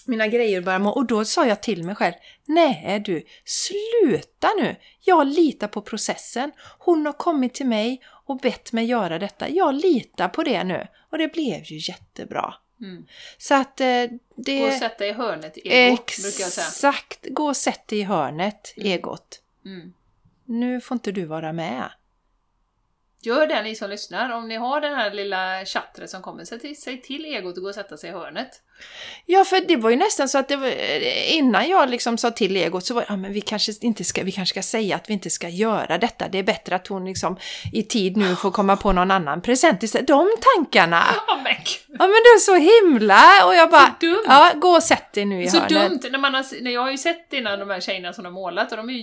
[0.05, 0.89] mina grejer och börja må.
[0.89, 2.13] Och då sa jag till mig själv,
[2.45, 4.75] nej du, sluta nu.
[5.01, 6.51] Jag litar på processen.
[6.79, 9.49] Hon har kommit till mig och bett mig göra detta.
[9.49, 10.87] Jag litar på det nu.
[11.11, 12.53] Och det blev ju jättebra.
[12.81, 13.05] Mm.
[13.37, 13.85] Så att eh,
[14.35, 14.59] det...
[14.59, 16.67] Gå och sätta i hörnet, ego, brukar jag säga.
[16.67, 17.27] Exakt!
[17.29, 18.91] Gå och sätt dig i hörnet, Mm.
[18.91, 19.39] egot.
[19.65, 19.93] Mm.
[20.45, 21.91] Nu får inte du vara med.
[23.23, 26.59] Gör det ni som lyssnar, om ni har den här lilla chattret som kommer, säg
[26.59, 28.49] till, till egot att gå och sätta sig i hörnet.
[29.25, 30.71] Ja, för det var ju nästan så att det var,
[31.31, 34.31] innan jag liksom sa till egot så var ja, men vi kanske inte ska, vi
[34.31, 36.27] kanske ska säga att vi inte ska göra detta.
[36.27, 37.37] Det är bättre att hon liksom
[37.73, 40.07] i tid nu får komma på någon annan present istället.
[40.07, 41.03] De tankarna!
[41.27, 41.55] Ja, men,
[41.87, 43.45] Ja, men det är så himla!
[43.45, 44.23] Och jag bara, Så dumt.
[44.27, 45.89] ja, gå och sätt dig nu i så hörnet.
[45.89, 46.11] dumt!
[46.11, 48.71] När man har, när jag har ju sett dina, de här tjejerna som har målat
[48.71, 49.01] och de är ju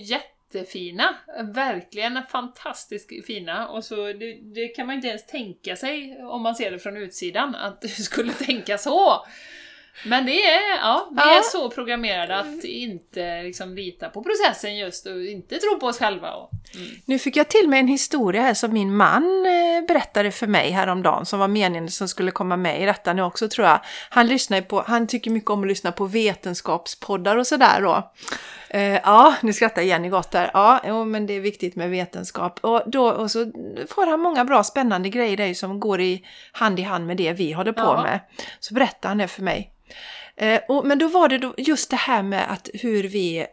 [0.55, 1.15] jättefina.
[1.55, 3.69] Verkligen fantastiskt fina.
[3.69, 6.97] Och så det, det kan man inte ens tänka sig om man ser det från
[6.97, 9.27] utsidan, att du skulle tänka så.
[10.05, 11.39] Men det är, ja, vi Ja.
[11.39, 15.99] är så programmerade att inte liksom lita på processen just och inte tro på oss
[15.99, 16.33] själva.
[16.33, 16.89] Och, mm.
[17.05, 20.71] Nu fick jag till mig en historia här som min man eh, berättade för mig
[20.71, 23.81] häromdagen som var meningen som skulle komma med i detta nu också tror jag.
[24.11, 28.13] Han lyssnar på, han tycker mycket om att lyssna på vetenskapspoddar och sådär då.
[28.71, 30.51] Eh, ja, nu skrattar Jenny gott där.
[30.55, 32.59] Ja, jo, men det är viktigt med vetenskap.
[32.65, 33.53] Och, då, och så
[33.89, 37.33] får han många bra spännande grejer där som går i hand i hand med det
[37.33, 38.03] vi håller på Ja.
[38.03, 38.21] med.
[38.61, 39.73] Så berättar han det för mig.
[40.37, 43.47] Eh, och, men då var det då just det här med att hur vi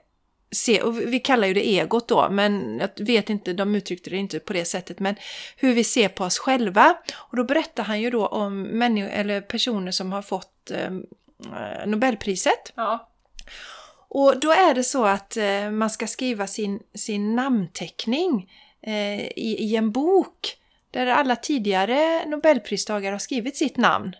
[0.51, 4.17] ser, och vi kallar ju det egot då, men jag vet inte, de uttryckte det
[4.17, 5.15] inte på det sättet, men
[5.57, 6.97] hur vi ser på oss själva.
[7.15, 10.91] Och då berättar han ju då om människor, eller personer som har fått eh,
[11.85, 12.73] Nobelpriset.
[12.75, 13.09] Ja.
[14.17, 18.51] Och då är det så att eh, man ska skriva sin, sin namnteckning
[18.81, 20.57] eh, i, i en bok
[20.91, 24.15] där alla tidigare Nobelpristagare har skrivit sitt namn.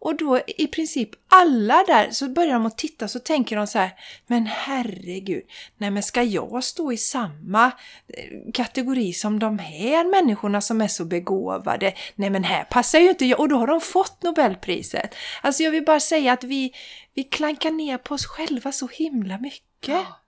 [0.00, 3.78] Och då i princip alla där så börjar de att titta så tänker de så
[3.78, 3.90] här
[4.26, 5.42] Men herregud,
[5.76, 7.66] nej men ska jag stå i samma
[8.08, 11.92] eh, kategori som de här människorna som är så begåvade?
[12.14, 15.14] Nej men här passar ju inte jag och då har de fått Nobelpriset.
[15.42, 16.72] Alltså jag vill bara säga att vi,
[17.18, 19.88] vi klankar ner på oss själva så himla mycket.
[19.88, 20.20] Ja.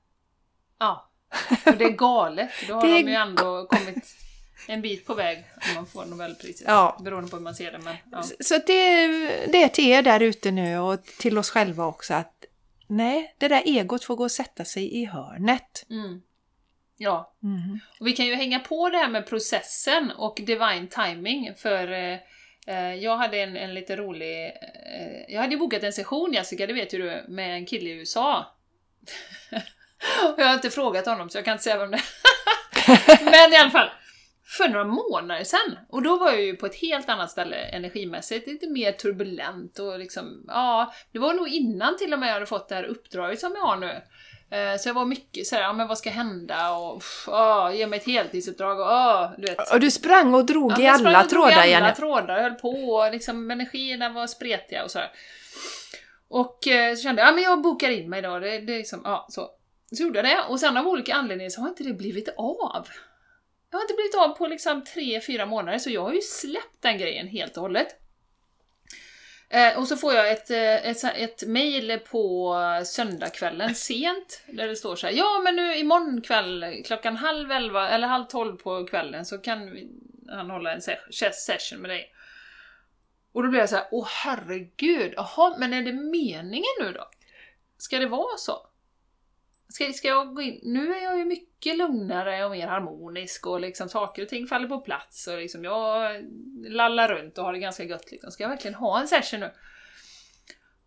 [0.78, 1.10] ja.
[1.66, 2.50] Och det är galet.
[2.68, 4.16] Då har är de ju ändå kommit
[4.68, 6.66] en bit på väg om man får Nobelpriset.
[6.66, 6.98] Ja.
[7.00, 7.78] Beroende på hur man ser det.
[7.78, 8.22] Men, ja.
[8.40, 9.06] Så det,
[9.46, 12.44] det är till er där ute nu och till oss själva också att
[12.86, 15.86] nej, det där egot får gå och sätta sig i hörnet.
[15.90, 16.22] Mm.
[16.96, 17.34] ja.
[17.40, 17.80] Mhm.
[18.00, 22.18] Och vi kan ju hänga på det här med processen och divine timing för eh,
[22.70, 24.46] Eh, jag hade en, en lite rolig...
[24.46, 27.90] Eh, jag hade ju bokat en session Jessica, det vet ju du, med en kille
[27.90, 28.56] i USA.
[30.24, 33.24] och jag har inte frågat honom så jag kan inte säga vem det är.
[33.24, 33.90] Men i alla fall.
[34.58, 35.78] för några månader sedan.
[35.88, 39.98] Och då var jag ju på ett helt annat ställe energimässigt, lite mer turbulent och
[39.98, 43.40] liksom, ja, det var nog innan till och med jag hade fått det här uppdraget
[43.40, 44.02] som jag har nu.
[44.50, 47.98] Eh, Så jag var mycket såhär, ja men vad ska hända och åh, ge mig
[47.98, 49.72] ett heltidsuppdrag och åh, du vet.
[49.72, 51.66] Och du sprang och drog Ja, i jag sprang alla och drog i trådar alla
[51.66, 51.94] Jenny.
[51.94, 55.10] trådar, jag höll på och liksom energierna var spretiga och sådär.
[56.28, 59.00] Och eh, så kände jag, ja men jag bokar in mig då, det, det liksom,
[59.04, 59.50] ja så.
[59.92, 62.88] Så gjorde jag det, och sen av olika anledningar så har inte det blivit av.
[63.70, 66.82] Det har inte blivit av på liksom tre, fyra månader, så jag har ju släppt
[66.82, 67.88] den grejen helt och hållet.
[69.52, 74.76] Eh, och så får jag ett, eh, ett, ett mejl på söndagskvällen sent, där det
[74.76, 78.86] står så här, ja men nu imorgon kväll klockan halv elva, eller halv tolv på
[78.86, 79.88] kvällen så kan vi,
[80.28, 80.80] han hålla en
[81.32, 82.12] session med dig.
[83.32, 87.08] Och då blir jag så här, åh herregud, jaha, men är det meningen nu då?
[87.78, 88.69] Ska det vara så?
[89.70, 90.60] Ska, ska jag gå in?
[90.62, 94.68] Nu är jag ju mycket lugnare och mer harmonisk och liksom saker och ting faller
[94.68, 96.24] på plats och liksom jag
[96.68, 98.30] lallar runt och har det ganska gött liksom.
[98.30, 99.52] Ska jag verkligen ha en session nu?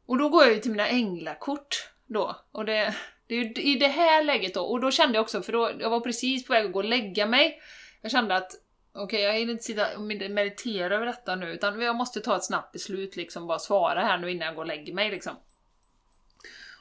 [0.06, 2.36] Och då går jag ju till mina änglakort då.
[2.52, 2.96] Och det,
[3.28, 5.72] det är ju i det här läget då, och då kände jag också, för då,
[5.80, 7.62] jag var precis på väg att gå och lägga mig.
[8.02, 8.52] Jag kände att
[8.93, 12.43] okej, jag hinner inte sitta och meditera över detta nu, utan jag måste ta ett
[12.43, 15.36] snabbt beslut liksom, bara svara här nu innan jag går och lägger mig liksom.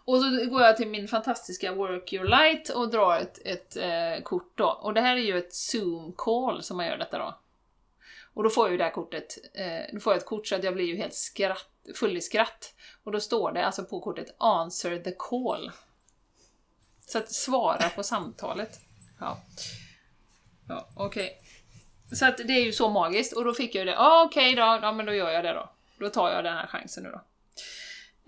[0.04, 4.22] Och så går jag till min fantastiska Work Your Light och drar ett, ett eh,
[4.22, 4.66] kort då.
[4.66, 7.38] Och det här är ju ett Zoom-call som man gör detta då.
[8.34, 10.54] Och då får jag ju det här kortet, eh, då får jag ett kort så
[10.54, 12.74] att jag blir ju helt skratt, full i skratt.
[13.04, 15.70] Och då står det alltså på kortet 'Answer the call'
[17.06, 18.80] Så att svara på samtalet.
[19.20, 19.38] Ja,
[20.68, 21.38] ja okej.
[22.12, 23.96] Så att det är ju så magiskt, och då fick jag ju det.
[23.96, 25.70] Ja, okej då, ja, men då gör jag det då.
[25.98, 27.20] Då tar jag den här chansen nu då.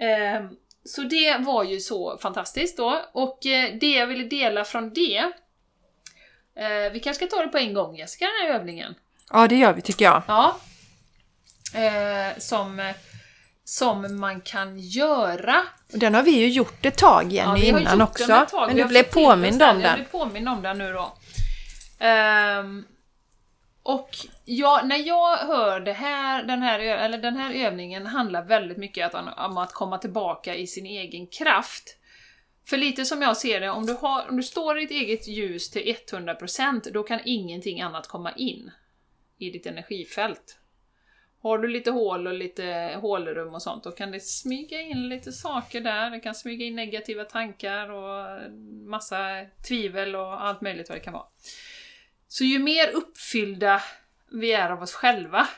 [0.05, 0.51] Eh,
[0.85, 5.18] så det var ju så fantastiskt då, och eh, det jag ville dela från det
[6.57, 8.94] eh, Vi kanske ska ta det på en gång Jessica, den här övningen.
[9.33, 10.23] Ja, det gör vi tycker jag.
[10.29, 10.57] Ja.
[11.75, 12.92] Eh, som,
[13.64, 15.62] som man kan göra.
[15.92, 18.47] Och den har vi ju gjort ett tag Jenny har innan också.
[18.66, 19.94] Men du blev påmind om Jag den.
[19.94, 21.12] blev påmind om den nu då.
[21.99, 22.85] Ehm,
[23.83, 28.79] och Ja, när jag hör det här, den här, eller den här övningen handlar väldigt
[28.79, 31.99] mycket om att komma tillbaka i sin egen kraft.
[32.67, 35.29] För lite som jag ser det, om du, har, om du står i ditt eget
[35.29, 38.71] ljus till 100% då kan ingenting annat komma in
[39.39, 40.59] i ditt energifält.
[41.43, 45.33] Har du lite hål och lite hålrum och sånt, då kan det smyga in lite
[45.33, 46.11] saker där.
[46.11, 48.53] Det kan smyga in negativa tankar och
[48.89, 51.27] massa tvivel och allt möjligt vad det kan vara.
[52.29, 53.83] Så ju mer uppfyllda
[54.35, 55.49] vi är av oss själva,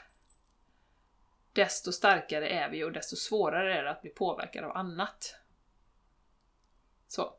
[1.53, 5.35] desto starkare är vi och desto svårare är det att bli påverkade av annat.
[7.09, 7.33] Så,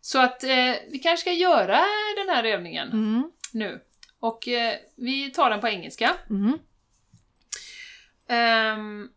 [0.00, 1.84] så att eh, vi kanske ska göra
[2.16, 3.32] den här övningen Mm.
[3.52, 3.80] nu.
[4.20, 6.16] Och eh, vi tar den på engelska.
[6.30, 6.58] Mm.
[8.28, 9.08] Ehm,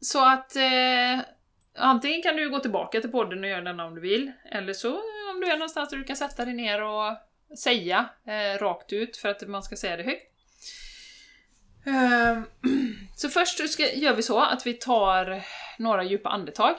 [0.00, 1.20] så att eh,
[1.74, 4.94] antingen kan du gå tillbaka till podden och göra den om du vill, eller så
[5.30, 7.16] om du är någonstans där du kan sätta dig ner och
[7.58, 10.32] säga eh, rakt ut för att man ska säga det högt.
[11.86, 12.46] Ehm,
[13.16, 15.42] så först ska, gör vi så att vi tar
[15.78, 16.74] några djupa andetag.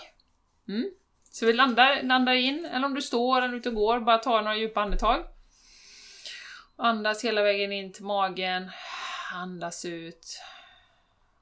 [0.67, 0.91] Mm.
[1.31, 4.41] Så vi landar, landar in, eller om du står eller ute och går, bara ta
[4.41, 5.23] några djupa andetag.
[6.75, 8.71] Andas hela vägen in till magen,
[9.33, 10.41] andas ut.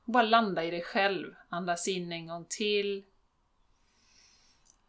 [0.05, 1.35] Bara landa i dig själv.
[1.49, 3.03] Andas in en gång till.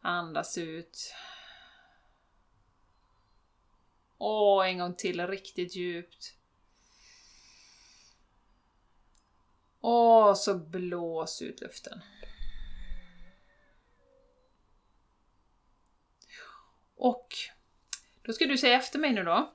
[0.00, 1.14] Andas ut.
[4.18, 6.35] Och en gång till riktigt djupt.
[9.88, 12.00] Och så blås ut luften.
[16.96, 17.28] Och
[18.22, 19.52] då ska du säga efter mig nu då.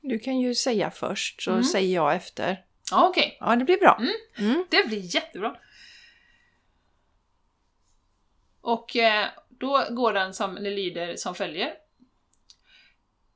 [0.00, 1.64] Du kan ju säga först, så Mm.
[1.64, 2.64] säger jag efter.
[2.90, 3.36] Ja, okej.
[3.40, 3.96] Ja, det blir bra.
[4.00, 4.14] Mm.
[4.50, 4.66] Mm.
[4.70, 5.56] Det blir jättebra.
[8.60, 11.74] Och eh, då går den som, det lyder som följer.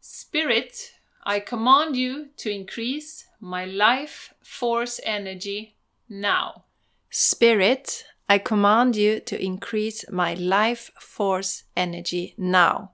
[0.00, 0.94] Spirit,
[1.36, 5.70] I command you to increase my life force energy
[6.08, 6.64] now.
[7.10, 12.92] Spirit, I command you to increase my life force energy now.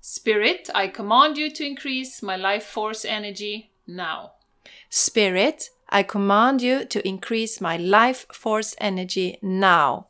[0.00, 4.32] Spirit, I command you to increase my life force energy now.
[4.90, 10.08] Spirit, I command you to increase my life force energy now.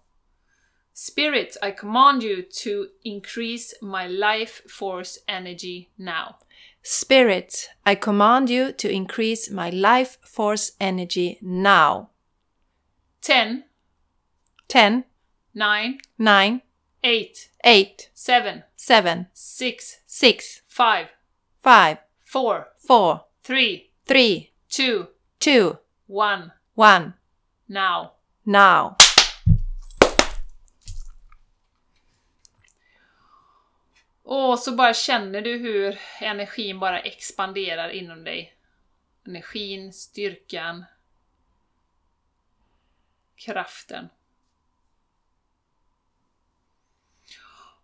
[0.93, 6.39] Spirit, I command you to increase my life force energy now.
[6.91, 12.09] Spirit, I command you to increase my life force energy now.
[13.21, 13.65] 10,
[14.69, 15.05] 10,
[15.53, 16.63] 9, 9,
[17.05, 21.09] 8, 8, 7, 7, 6, 6, 5,
[21.63, 25.09] 5, 4, 4, 3, three, two,
[25.41, 25.77] two,
[26.07, 27.13] one, one,
[27.69, 28.13] now.
[28.47, 28.97] now.
[34.31, 38.55] Och så bara känner du hur energin bara expanderar inom dig.
[39.27, 40.85] Energin, styrkan,
[43.37, 44.09] kraften.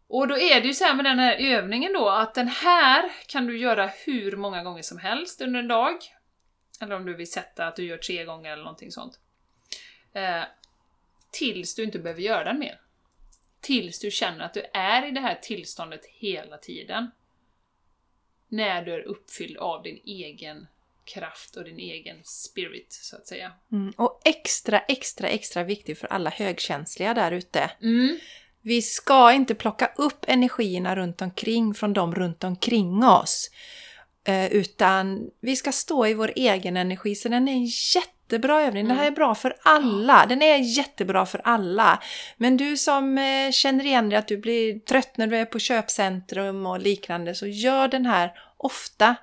[0.06, 3.12] Och då är det ju så här med den här övningen då, att den här
[3.26, 5.96] kan du göra hur många gånger som helst under en dag.
[6.80, 9.18] Eller om du vill sätta att du gör tre gånger eller någonting sånt.
[10.12, 10.42] Eh,
[11.30, 12.80] tills du inte behöver göra den mer.
[13.64, 17.10] Tills du känner att du är i det här tillståndet hela tiden.
[18.48, 20.66] När du är uppfylld av din egen
[21.04, 23.52] kraft och din egen spirit, så att säga.
[23.72, 23.92] Mm.
[23.96, 27.70] Och extra, extra, extra viktigt för alla högkänsliga där ute.
[27.82, 28.18] Mm.
[28.60, 33.50] Vi ska inte plocka upp energierna runt omkring från dem runt omkring oss.
[34.24, 37.14] Eh, utan vi ska stå i vår egen energi.
[37.14, 37.64] Så den är en
[37.94, 38.88] jättebra övning.
[38.88, 40.26] Det här är bra för alla.
[40.28, 42.02] Den är jättebra för alla.
[42.36, 45.58] Men du som eh, känner igen dig att du blir trött när du är på
[45.58, 47.34] köpcentrum och liknande.
[47.34, 49.16] Så gör den här ofta.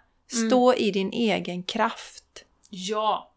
[0.47, 2.45] Stå i din egen kraft.
[2.69, 3.33] Ja,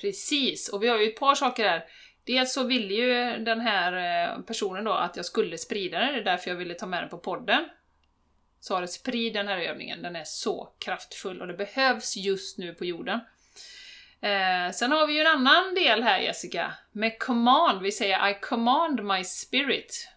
[0.00, 0.68] precis.
[0.68, 1.84] Och vi har ju ett par saker här.
[2.24, 3.92] Dels så ville ju den här
[4.32, 7.02] eh, personen då att jag skulle sprida den, det är därför jag ville ta med
[7.02, 7.64] den på podden.
[8.64, 12.74] Sa det, sprid den här övningen, den är så kraftfull och det behövs just nu
[12.74, 13.20] på jorden.
[14.20, 18.36] Eh, sen har vi ju en annan del här Jessica, med command, vi säger I
[18.40, 20.08] command my spirit.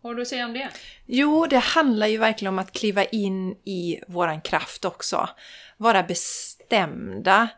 [0.00, 0.68] Vad har du att säga om det?
[1.06, 5.28] Jo, det handlar ju verkligen om att kliva in i våran kraft också.
[5.76, 7.48] Vara bestämda.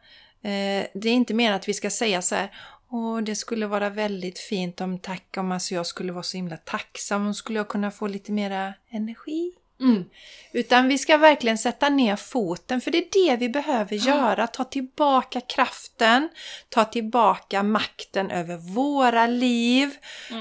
[0.42, 2.50] Eh, det är inte mer att vi ska säga så här
[2.90, 6.56] Åh, det skulle vara väldigt fint om tack om alltså jag skulle vara så himla
[6.56, 9.52] tacksam om skulle jag kunna få lite mera energi.
[9.80, 10.04] Mm.
[10.52, 14.46] Utan vi ska verkligen sätta ner foten för det är det vi behöver göra.
[14.46, 16.28] Ta tillbaka kraften,
[16.68, 19.96] ta tillbaka makten över våra liv,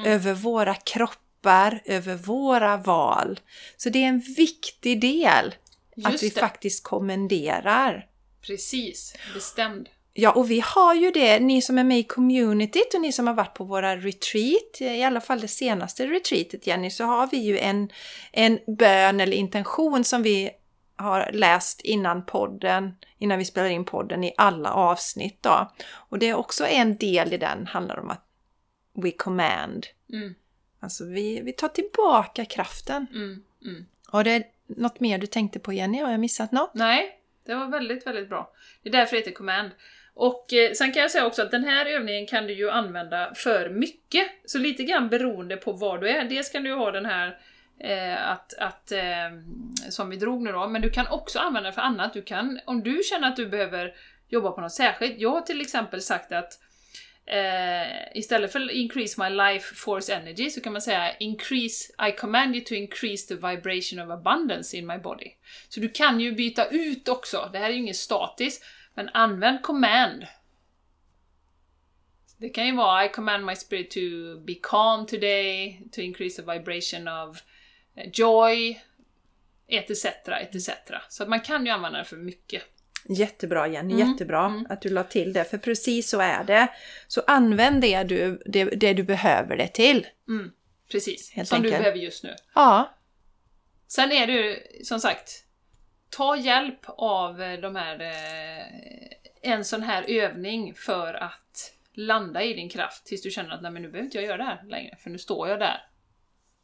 [0.05, 3.39] över våra kroppar, över våra val.
[3.77, 5.55] Så det är en viktig del
[6.03, 6.39] att Just vi det.
[6.39, 8.05] faktiskt kommenderar.
[8.41, 9.89] Precis, bestämd.
[10.13, 13.27] Ja, och vi har ju det, ni som är med i communityt och ni som
[13.27, 17.37] har varit på våra retreat, i alla fall det senaste retreatet Jenny, så har vi
[17.37, 17.89] ju en,
[18.31, 20.49] en bön eller intention som vi
[20.95, 25.71] har läst innan podden, innan vi spelar in podden i alla avsnitt då.
[25.93, 28.25] Och det är också en del i den, handlar om att
[28.93, 29.87] we command.
[30.13, 30.35] Mm,
[30.79, 33.07] Alltså vi, vi tar tillbaka kraften.
[33.13, 33.85] mm, mm.
[34.11, 36.01] Och det något mer du tänkte på Jenny?
[36.01, 36.71] Har jag missat något?
[36.73, 38.51] Nej, det var väldigt, väldigt bra.
[38.83, 39.71] Det är därför det heter command.
[40.19, 43.31] Och eh, sen kan jag säga också att den här övningen kan du ju använda
[43.35, 44.27] för mycket.
[44.45, 46.23] Så lite grann beroende på var du är.
[46.23, 47.37] Dels kan du ju ha den här
[47.79, 48.99] eh, att, att eh,
[49.89, 52.13] som vi drog nu då, men du kan också använda den för annat.
[52.13, 53.93] Du kan, om du känner att du behöver
[54.29, 55.19] jobba på något särskilt.
[55.19, 56.59] Jag har till exempel sagt att
[57.25, 62.55] eh, istället för increase my life force energy så kan man säga increase, I command
[62.55, 65.31] you to increase the vibration of abundance in my body.
[65.69, 68.65] Så du kan ju byta ut också, det här är ju inget statiskt,
[68.99, 70.27] men använd command.
[72.37, 73.99] Det kan ju vara I command my spirit to
[74.45, 77.41] be calm today, to increase the vibration of
[77.95, 78.81] eh, joy,
[79.67, 80.05] etc,
[80.41, 80.69] etc.
[81.09, 82.63] Så att man kan ju använda det för mycket.
[83.09, 84.65] Jättebra Jenny, Mm, jättebra mm.
[84.69, 86.67] att du la till det, för precis så är det.
[87.07, 90.07] Så använd det du, det, det du behöver det till.
[90.27, 90.51] Mm,
[90.91, 91.83] precis, Helt som du enkelt.
[91.83, 92.35] behöver just nu.
[92.55, 92.95] Ja,
[93.87, 95.45] Sen är det ju, som sagt,
[96.09, 102.53] ta hjälp av eh, de här, eh, en sån här övning för att landa i
[102.53, 104.63] din kraft tills du känner att nej men nu behöver inte jag göra det här
[104.67, 105.81] längre, för nu står jag där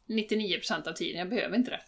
[0.08, 1.80] 99% av tiden, jag behöver inte det.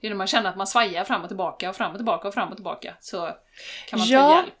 [0.00, 2.28] Det är när man känner att man svajar fram och tillbaka och fram och tillbaka
[2.28, 3.36] och fram och tillbaka så
[3.88, 4.28] kan man Ja.
[4.28, 4.54] ta hjälp.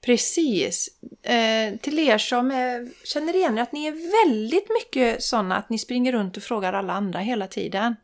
[0.00, 0.88] precis.
[1.22, 5.70] Eh, till er som eh, känner igen er att ni är väldigt mycket sådana att
[5.70, 7.96] ni springer runt och frågar alla andra hela tiden.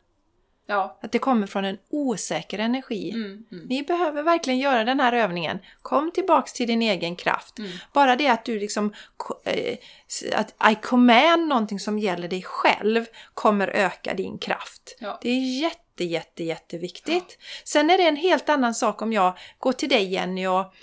[0.65, 0.97] Ja.
[1.01, 3.11] Att det kommer från en osäker energi.
[3.11, 5.59] Mm, mm, Ni behöver verkligen göra den här övningen.
[5.81, 7.59] Kom tillbaks till din egen kraft.
[7.59, 7.71] Mm.
[7.93, 8.93] Bara det att du liksom
[9.43, 9.77] eh,
[10.33, 14.97] att I command någonting som gäller dig själv kommer öka din kraft.
[14.99, 15.19] Ja.
[15.21, 17.37] Det är jätte, jätte, jätteviktigt.
[17.63, 20.73] Sen är det en helt annan sak om jag går till dig Jenny och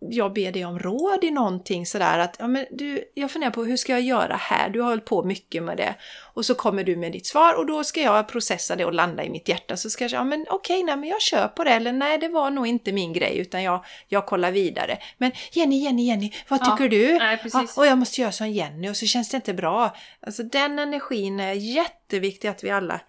[0.00, 3.64] jag ber dig om råd i någonting sådär att ja, men du, jag funderar på
[3.64, 4.68] hur ska jag göra här?
[4.70, 5.94] Du har hållit på mycket med det.
[6.34, 9.24] Och så kommer du med ditt svar och då ska jag processa det och landa
[9.24, 9.76] i mitt hjärta.
[9.76, 11.70] Så ska jag säga, ja men okej, nej men jag kör på det.
[11.70, 14.98] Eller nej, det var nog inte min grej utan jag, jag kollar vidare.
[15.18, 17.18] Men Jenny, Jenny, Jenny, vad Ja, tycker du?
[17.18, 17.40] nej.
[17.52, 19.96] Ja, och jag måste göra som Jenny och så känns det inte bra.
[20.20, 23.00] Alltså den energin är jätteviktig att vi alla...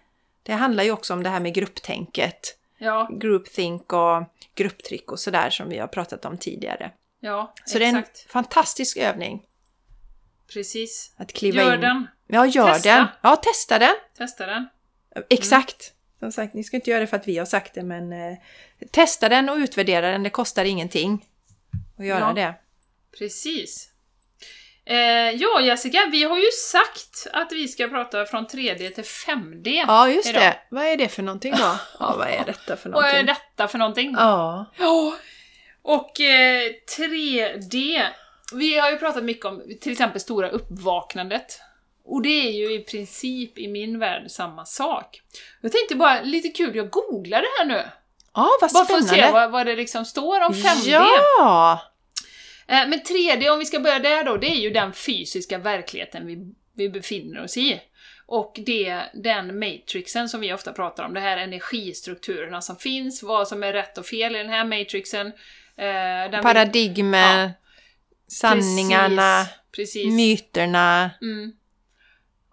[0.42, 2.56] Det handlar ju också om det här med grupptänket.
[2.84, 4.24] Ja, groupthink och
[4.54, 6.90] grupptryck och sådär som vi har pratat om tidigare.
[7.20, 8.30] ja, Så det är en exakt.
[8.30, 9.42] fantastisk övning
[10.52, 11.12] Precis.
[11.16, 11.80] att kliva Gör in.
[11.80, 12.06] den.
[12.26, 12.88] Ja, gör Testa.
[12.96, 13.06] den.
[13.22, 13.94] Ja, testa den.
[14.18, 14.68] Testa den.
[15.30, 15.92] Exakt.
[16.18, 18.38] Som sagt, ni ska inte göra det för att vi har sagt det, men eh,
[18.90, 20.22] testa den och utvärdera den.
[20.22, 21.26] Det kostar ingenting
[21.98, 22.32] att göra Ja.
[22.32, 22.54] det.
[23.18, 23.91] Precis.
[24.86, 24.96] Eh,
[25.30, 29.84] ja, Jessica, vi har ju sagt att vi ska prata från 3D till 5D.
[29.86, 30.42] Ja, just Idag.
[30.42, 30.56] det.
[30.70, 31.58] Vad är det för någonting då?
[32.00, 33.26] Ja, vad är detta för Vad är någonting?
[33.26, 34.14] detta för någonting?
[34.18, 34.66] Ja.
[34.78, 35.14] Ja.
[35.82, 38.02] Och eh, 3D.
[38.54, 41.60] Vi har ju pratat mycket om till exempel stora uppvaknandet.
[42.04, 45.20] Och det är ju i princip i min värld samma sak.
[45.60, 47.82] Jag tänkte bara, lite kul, jag googlade här nu.
[48.34, 49.32] Ja, vad Bara för att se spännande.
[49.32, 50.90] vad, vad det liksom står om 5D.
[51.38, 51.80] Ja!
[52.72, 56.26] Eh, Men 3D, om vi ska börja där då, det är ju den fysiska verkligheten
[56.26, 57.80] vi, vi befinner oss i.
[58.26, 63.48] Och det, den matrixen som vi ofta pratar om, de här energistrukturerna som finns, vad
[63.48, 65.26] som är rätt och fel i den här matrixen.
[65.76, 67.52] eh, den Paradigmer,
[68.28, 69.46] sanningarna,
[69.76, 70.12] Precis, precis.
[70.14, 71.10] myterna.
[71.22, 71.52] Mm.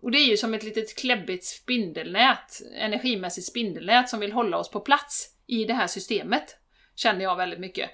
[0.01, 4.71] Och det är ju som ett litet kläbbigt spindelnät, energimässigt spindelnät som vill hålla oss
[4.71, 6.55] på plats i det här systemet.
[6.95, 7.89] Känner jag väldigt mycket.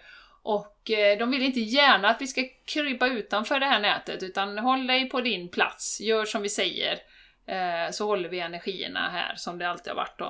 [0.46, 4.58] Och eh, de vill inte gärna att vi ska krypa utanför det här nätet, utan
[4.58, 7.00] håll dig på din plats, gör som vi säger,
[7.48, 10.26] eh, så håller vi energierna här som det alltid har varit då.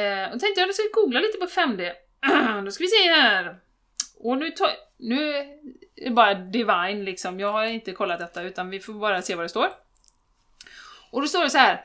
[0.00, 1.92] Eh, och tänkte jag att jag ska googla lite på 5D.
[2.64, 3.56] då ska vi se här.
[4.18, 4.70] Och nu tar...
[4.96, 9.22] Nu är det bara divine liksom, jag har inte kollat detta utan vi får bara
[9.22, 9.68] se vad det står.
[11.10, 11.84] Och då står det så här.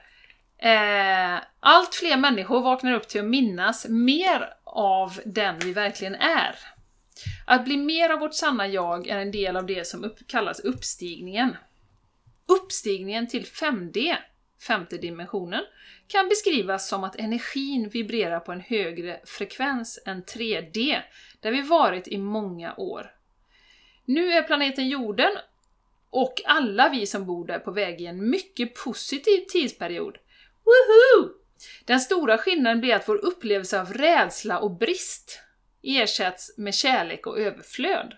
[0.57, 6.55] Eh, allt fler människor vaknar upp till att minnas mer av den vi verkligen är.
[7.49, 10.59] Att bli mer av vårt sanna jag är en del av det som upp, kallas
[10.59, 11.55] uppstigningen.
[12.47, 14.15] Uppstigningen till 5D,
[14.67, 15.63] femte dimensionen,
[16.07, 21.01] kan beskrivas som att energin vibrerar på en högre frekvens än 3D,
[21.39, 23.11] där vi varit i många år.
[24.05, 25.31] Nu är planeten jorden
[26.09, 30.17] och alla vi som bor där på väg i en mycket positiv tidsperiod.
[30.63, 31.29] Woohoo!
[31.85, 35.46] Den stora skillnaden blir att vår upplevelse av rädsla och brist
[35.83, 38.13] ersätts med kärlek och överflöd.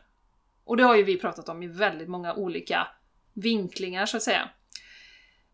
[0.63, 2.87] Och det har ju vi pratat om i väldigt många olika
[3.33, 4.49] vinklingar så att säga.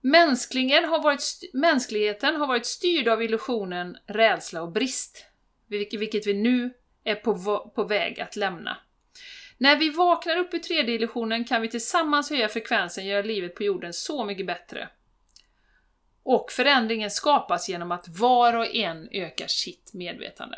[0.01, 5.25] Mänskligen har varit mänskligheten har varit styrd av illusionen rädsla och brist,
[5.67, 8.77] vilket, vi nu är på, på väg att lämna.
[9.57, 13.63] När vi vaknar upp ur 3D-illusionen kan vi tillsammans höja frekvensen och göra livet på
[13.63, 14.89] jorden så mycket bättre.
[16.23, 20.57] Och förändringen skapas genom att var och en ökar sitt medvetande.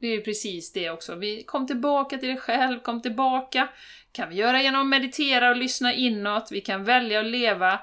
[0.00, 1.14] Det är ju precis det också.
[1.14, 3.68] Vi kom tillbaka till dig själv, kom tillbaka.
[4.12, 6.48] kan vi göra genom att meditera och lyssna inåt.
[6.50, 7.80] Vi kan välja att leva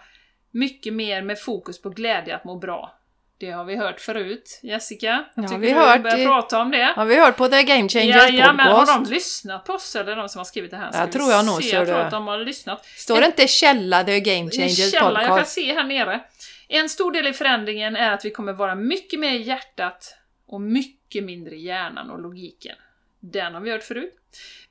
[0.52, 2.92] mycket mer med fokus på glädje att må bra.
[3.38, 4.60] Det har vi hört förut.
[4.64, 6.26] Jessica, Ja, tycker vi du hört börjar det.
[6.26, 6.94] prata om det?
[6.96, 9.06] Har vi hört på The Game Changers Jajamän, har podcast?
[9.10, 10.92] de lyssnat på oss eller de som har skrivit det här?
[10.92, 11.70] Ska Ja, vi tror jag nog, se.
[11.70, 12.86] så Jag tror att de har lyssnat.
[12.86, 15.52] Står det inte Källa The Game Changers källa, jag kan podcast?
[15.52, 16.20] se här nere.
[16.68, 20.16] En stor del i förändringen är att vi kommer vara mycket mer i hjärtat
[20.48, 22.76] och mycket mycket mindre hjärnan och logiken.
[23.20, 24.16] Den har vi hört förut.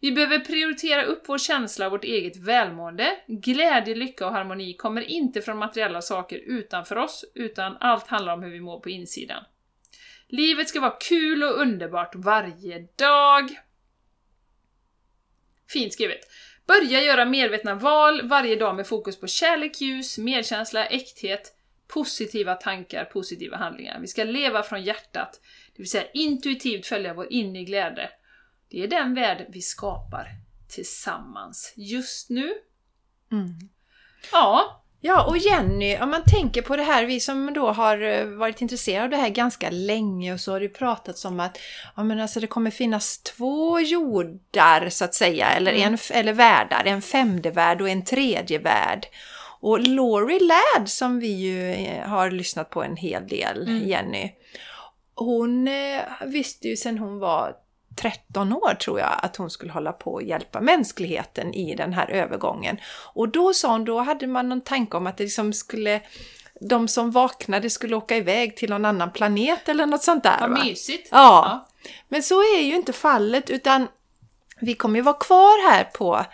[0.01, 3.17] Vi behöver prioritera upp vår känsla av vårt eget välmående.
[3.27, 8.43] Glädje, lycka och harmoni kommer inte från materiella saker utanför oss, utan allt handlar om
[8.43, 9.45] hur vi mår på insidan.
[10.29, 13.51] Livet ska vara kul och underbart varje dag.
[15.69, 16.21] Fint skrivet.
[16.67, 21.55] Börja göra medvetna val varje dag med fokus på kärlek, ljus, medkänsla, äkthet,
[21.89, 24.01] positiva tankar, positiva handlingar.
[24.01, 25.41] Vi ska leva från hjärtat,
[25.77, 28.09] det vill säga intuitivt följa vår inre glädje.
[28.71, 30.29] Det är den värld vi skapar
[30.69, 32.53] tillsammans just nu.
[33.33, 33.59] Mm.
[34.33, 38.27] Ja, Ja, och Jenny, om man tänker på det här, vi som då har eh,
[38.27, 41.59] varit intresserade av det här ganska länge och så har det pratats om att
[41.97, 45.93] ja, men alltså det kommer finnas två jordar så att säga, eller, Mm.
[45.93, 49.07] en, eller världar, en femte värld och en tredje värld.
[49.61, 53.89] Och Laurie Ladd som vi ju eh, har lyssnat på en hel del, Mm.
[53.89, 54.33] Jenny,
[55.15, 57.57] hon eh, visste ju sedan hon var
[57.97, 62.11] 13 år tror jag att hon skulle hålla på och hjälpa mänskligheten i den här
[62.11, 62.77] övergången.
[63.15, 66.01] Och då sa hon, då hade man någon tanke om att det liksom skulle
[66.61, 70.41] de som vaknade skulle åka iväg till någon annan planet eller något sånt där.
[70.41, 70.65] vad va?
[70.65, 71.09] mysigt.
[71.11, 71.69] Ja.
[72.09, 73.89] Men så är ju inte fallet utan
[74.61, 76.25] vi kommer ju vara kvar här på,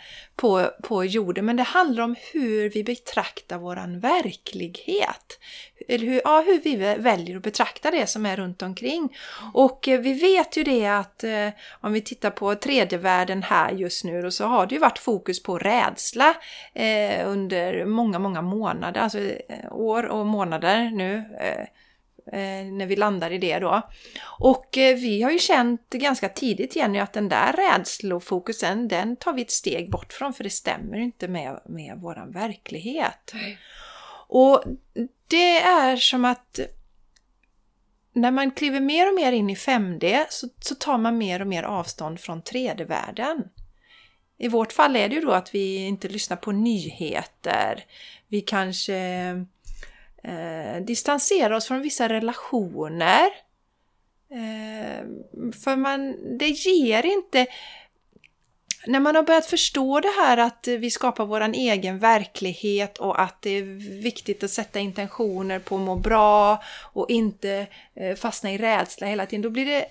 [0.40, 5.38] på, på jorden men det handlar om hur vi betraktar våran verklighet.
[5.88, 9.16] Eller hur, ja, hur vi väljer att betrakta det som är runt omkring.
[9.54, 11.48] Och eh, vi vet ju det att eh,
[11.80, 14.98] om vi tittar på tredje världen här just nu och så har det ju varit
[14.98, 16.34] fokus på rädsla
[16.74, 21.24] eh, under många, många månader, alltså eh, år och månader nu.
[21.40, 21.66] Eh,
[22.32, 23.82] Eh, när vi landar i det då.
[24.38, 29.32] Och eh, vi har ju känt ganska tidigt Jenny att den där rädslofokusen, den tar
[29.32, 33.32] vi ett steg bort från för det stämmer inte med, med våran verklighet.
[34.28, 34.64] Och
[35.26, 36.60] det är som att
[38.12, 41.46] när man kliver mer och mer in i 5D så, så tar man mer och
[41.46, 43.42] mer avstånd från 3D-världen.
[44.38, 47.84] I vårt fall är det ju då att vi inte lyssnar på nyheter.
[48.28, 48.96] Vi kanske
[50.22, 53.26] eh, oss från vissa relationer.
[54.30, 55.04] Eh,
[55.64, 57.46] för man, det ger inte...
[58.86, 63.42] När man har börjat förstå det här att vi skapar vår egen verklighet och att
[63.42, 63.62] det är
[64.02, 66.62] viktigt att sätta intentioner på att må bra
[66.92, 69.86] och inte eh, fastna i rädsla hela tiden, då blir det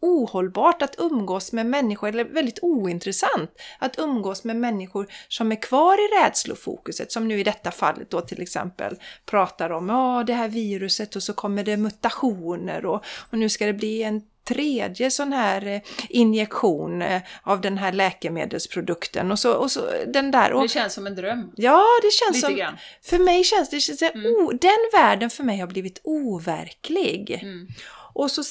[0.00, 5.94] ohållbart att umgås med människor, eller väldigt ointressant att umgås med människor som är kvar
[5.94, 10.48] i rädslofokuset, som nu i detta fallet då till exempel pratar om ja, det här
[10.48, 15.32] viruset och så kommer det mutationer och, och nu ska det bli en tredje sån
[15.32, 20.52] här eh, injektion eh, av den här läkemedelsprodukten och så, och så den där.
[20.52, 21.52] Och, det känns som en dröm.
[21.56, 22.56] Ja, det känns Lite som...
[22.56, 22.76] grann.
[23.02, 23.80] För mig känns det...
[23.80, 24.26] Känns, Mm.
[24.26, 27.38] oh, den världen för mig har blivit overklig.
[27.42, 27.68] Mm.
[28.12, 28.42] Och så,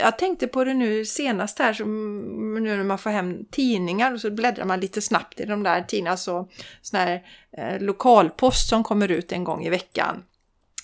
[0.00, 4.20] jag tänkte på det nu senast här, som nu när man får hem tidningar och
[4.20, 6.48] så bläddrar man lite snabbt i de där tidningarna, så
[6.82, 7.22] sån här
[7.56, 10.24] eh, lokalpost som kommer ut en gång i veckan.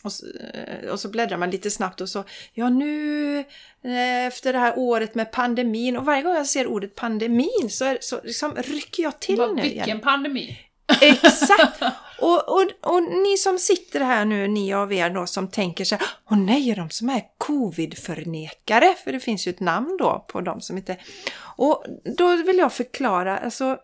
[0.05, 3.39] Och så, eh, och så bläddrar man lite snabbt och så, ja nu
[3.84, 7.84] eh, efter det här året med pandemin och varje gång jag ser ordet pandemin så,
[7.84, 10.01] är, så liksom rycker jag till Vad- nu Vilken igen.
[10.01, 10.59] pandemi!
[11.01, 11.82] Exakt!
[12.19, 15.95] Och, och, och ni som sitter här nu, ni av er då som tänker så
[15.95, 18.95] här, åh nej, är de som är covid-förnekare?
[19.05, 20.97] För det finns ju ett namn då på de som inte...
[21.39, 21.85] Och
[22.17, 23.79] då vill jag förklara, alltså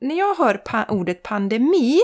[0.00, 2.00] när jag hör pa- ordet pandemi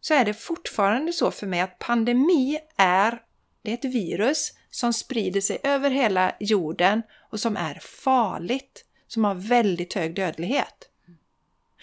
[0.00, 3.22] så är det fortfarande så för mig att pandemi är,
[3.62, 9.24] det är ett virus som sprider sig över hela jorden och som är farligt, som
[9.24, 10.88] har väldigt hög dödlighet.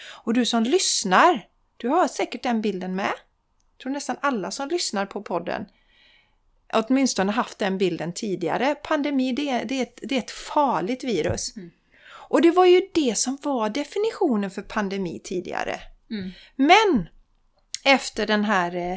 [0.08, 3.14] Och du som lyssnar, du har säkert den bilden med.
[3.78, 5.66] Jag tror nästan alla som lyssnar på podden
[6.74, 8.76] åtminstone haft den bilden tidigare.
[8.76, 11.56] Pandemi, det är, det är, ett, det är ett farligt virus.
[11.56, 11.72] Mm.
[12.30, 15.80] Och det var ju det som var definitionen för pandemi tidigare.
[16.12, 16.32] Mm.
[16.56, 17.10] Men
[17.84, 18.94] efter den här eh,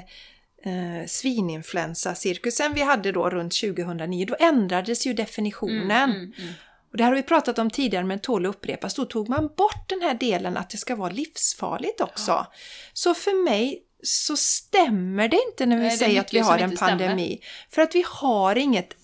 [0.73, 5.91] eh, svininfluensa-cirkusen vi hade då runt 2009, då ändrades ju definitionen.
[5.91, 6.53] Mm, mm, mm.
[6.91, 8.95] Och det här har vi pratat om tidigare men tål att upprepas.
[8.95, 12.47] Då tog man bort den här delen att det ska vara livsfarligt också.
[12.93, 16.65] Så för mig så stämmer det inte när vi Nej, säger att vi har en
[16.65, 16.91] inte stämmer.
[16.91, 17.41] pandemi.
[17.71, 18.97] För att vi har inget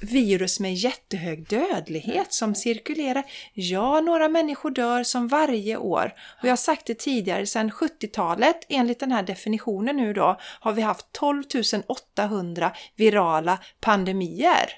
[0.00, 3.24] virus med jättehög dödlighet som cirkulerar.
[3.54, 6.12] Ja, några människor dör som varje år.
[6.40, 10.72] Och jag har sagt det tidigare, sedan 70-talet, enligt den här definitionen nu då, har
[10.72, 11.42] vi haft 12
[11.86, 14.70] 800 virala pandemier.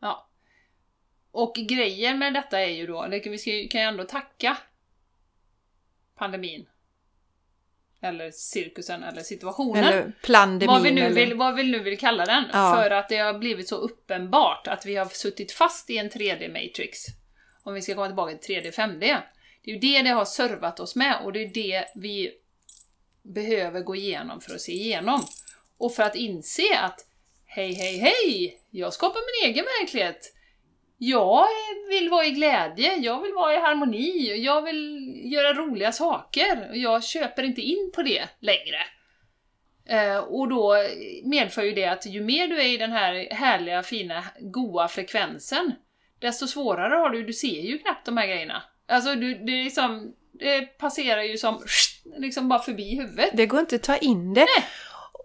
[0.00, 0.28] Ja.
[1.32, 4.56] Och grejen med detta är ju då, det kan- vi kan ju ändå tacka
[6.18, 6.66] pandemin.
[8.02, 9.84] Eller cirkusen, eller situationen.
[9.84, 10.66] Eller pandemin.
[10.66, 11.14] vad, vi nu eller...
[11.14, 12.44] vill, vad vi nu vill kalla den.
[12.52, 12.74] Ja.
[12.74, 17.06] För att det har blivit så uppenbart att vi har suttit fast i en 3D-matrix.
[17.62, 19.16] Om vi ska komma tillbaka till 3D, 5D.
[19.64, 22.32] Det är ju det det har servat oss med och det är det vi
[23.22, 25.22] behöver gå igenom för att se igenom.
[25.78, 27.06] Och för att inse att
[27.46, 28.58] hej, hej, hej!
[28.70, 30.34] Jag skapar min egen verklighet.
[31.02, 31.46] Jag
[31.88, 36.76] vill vara i glädje, jag vill vara i harmoni, jag vill göra roliga saker och
[36.76, 38.78] jag köper inte in på det längre.
[39.88, 40.76] Eh, och då
[41.24, 45.72] medför ju det att ju mer du är i den här härliga, fina, goa frekvensen,
[46.18, 48.62] desto svårare har du, du ser ju knappt de här grejerna.
[48.88, 51.62] Alltså du, det liksom, det passerar ju som
[52.16, 53.30] liksom bara förbi huvudet.
[53.32, 54.46] Det går inte att ta in det.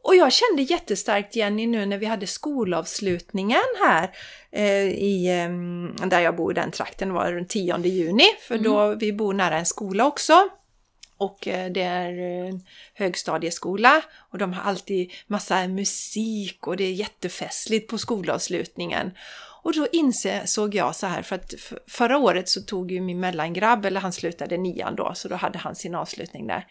[0.06, 4.12] Och jag kände jättestarkt Jenny nu när vi hade skolavslutningen här
[4.52, 8.96] eh, i, eh, där jag bor i den trakten, var den 10 juni, för då
[8.96, 10.50] vi bor nära en skola också.
[11.18, 14.02] Och eh, det är en högstadieskola
[14.32, 19.12] och de har alltid massa musik och det är jättefestligt på skolavslutningen.
[19.64, 21.54] Och då insåg jag så här, för att
[21.88, 25.60] förra året så tog ju min mellangrabb, eller han slutade nian då, så då hade
[25.60, 26.68] han sin avslutning där.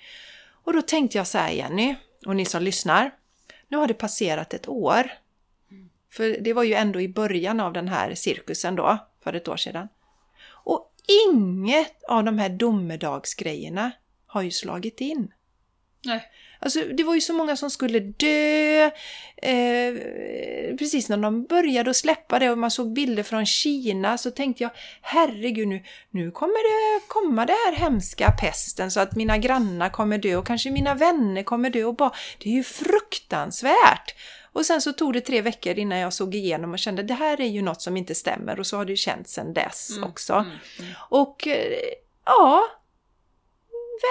[0.64, 1.94] Och då tänkte jag så här Jenny,
[2.26, 3.10] och ni som lyssnar,
[3.74, 5.10] nu har det passerat ett år.
[6.12, 9.56] För det var ju ändå i början av den här cirkusen då, för ett år
[9.56, 9.88] sedan.
[10.46, 10.92] Och
[11.26, 13.90] inget av de här domedagsgrejerna
[14.26, 15.32] har ju slagit in.
[16.04, 16.22] Nej.
[16.64, 18.90] Alltså, det var ju så många som skulle dö.
[19.36, 19.94] Eh,
[20.78, 24.62] precis när de började att släppa det och man såg bilder från Kina så tänkte
[24.62, 24.70] jag
[25.02, 26.54] herregud nu, nu kommer
[26.98, 30.94] det komma det här hemska pesten så att mina grannar kommer dö och kanske mina
[30.94, 34.14] vänner kommer dö och bara, det är ju fruktansvärt.
[34.52, 37.40] Och sen så tog det tre veckor innan jag såg igenom och kände det här
[37.40, 40.04] är ju något som inte stämmer och så har det ju känts sedan dess Mm,
[40.10, 40.32] också.
[40.32, 40.46] mm,
[40.80, 40.92] mm.
[41.08, 41.78] Och eh,
[42.24, 42.64] ja,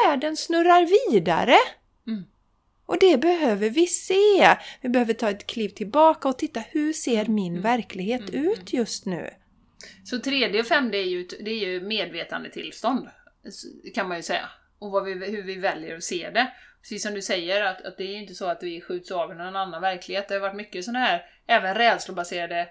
[0.05, 1.55] världen snurrar vidare.
[2.93, 3.11] Mm.
[3.11, 4.55] Och det behöver vi se.
[4.81, 7.61] Vi behöver ta ett kliv tillbaka och titta hur ser min Mm.
[7.63, 8.47] verklighet Mm.
[8.51, 9.29] ut just nu?
[10.03, 13.07] Så 3D och 5D är ju, det är ju medvetandetillstånd,
[13.95, 14.49] kan man ju säga.
[14.79, 16.51] Och vi, hur vi väljer att se det.
[16.81, 19.31] Precis som du säger, att, att det är ju inte så att vi skjuts av
[19.31, 20.27] i någon annan verklighet.
[20.27, 22.69] Det har varit mycket sådana här, även rädslobaserade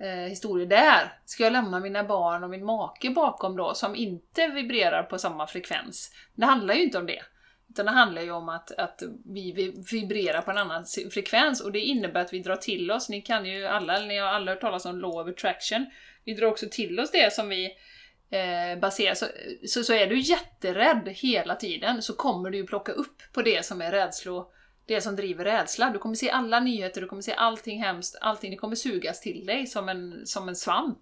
[0.00, 1.18] eh, historier där.
[1.24, 5.46] Ska jag lämna mina barn och min make bakom då, som inte vibrerar på samma
[5.46, 6.10] frekvens?
[6.34, 7.22] Det handlar ju inte om det.
[7.74, 11.80] Utan det handlar ju om att, att vi vibrerar på en annan frekvens och det
[11.80, 14.86] innebär att vi drar till oss, ni kan ju alla, ni har alla hört talas
[14.86, 15.86] om law of attraction,
[16.24, 17.64] vi drar också till oss det som vi
[18.30, 19.26] eh, baserar, så,
[19.66, 23.64] så, så är du jätterädd hela tiden så kommer du ju plocka upp på det
[23.64, 24.52] som är rädslo,
[24.86, 25.90] det som driver rädsla.
[25.90, 29.46] Du kommer se alla nyheter, du kommer se allting hemskt, allting, det kommer sugas till
[29.46, 31.00] dig som en, som en svamp.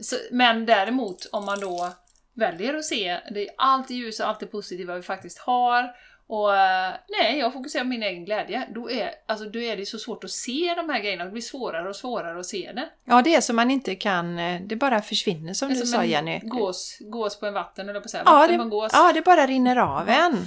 [0.00, 1.92] Så, men däremot om man då
[2.38, 5.94] väljer att se det, allt det ljusa, allt det positiva vi faktiskt har
[6.28, 8.68] och eh, nej, jag fokuserar på min egen glädje.
[8.74, 11.42] Då är, alltså, då är det så svårt att se de här grejerna, det blir
[11.42, 12.88] svårare och svårare att se det.
[13.04, 15.86] Ja, det är som man inte kan, eh, det bara försvinner som Det är du
[15.86, 16.40] sa en Jenny.
[16.42, 18.22] Gås, gås på en vatten, eller på att säga.
[18.26, 18.90] Ja Vatten det, gås.
[18.94, 20.46] ja, det bara rinner av en.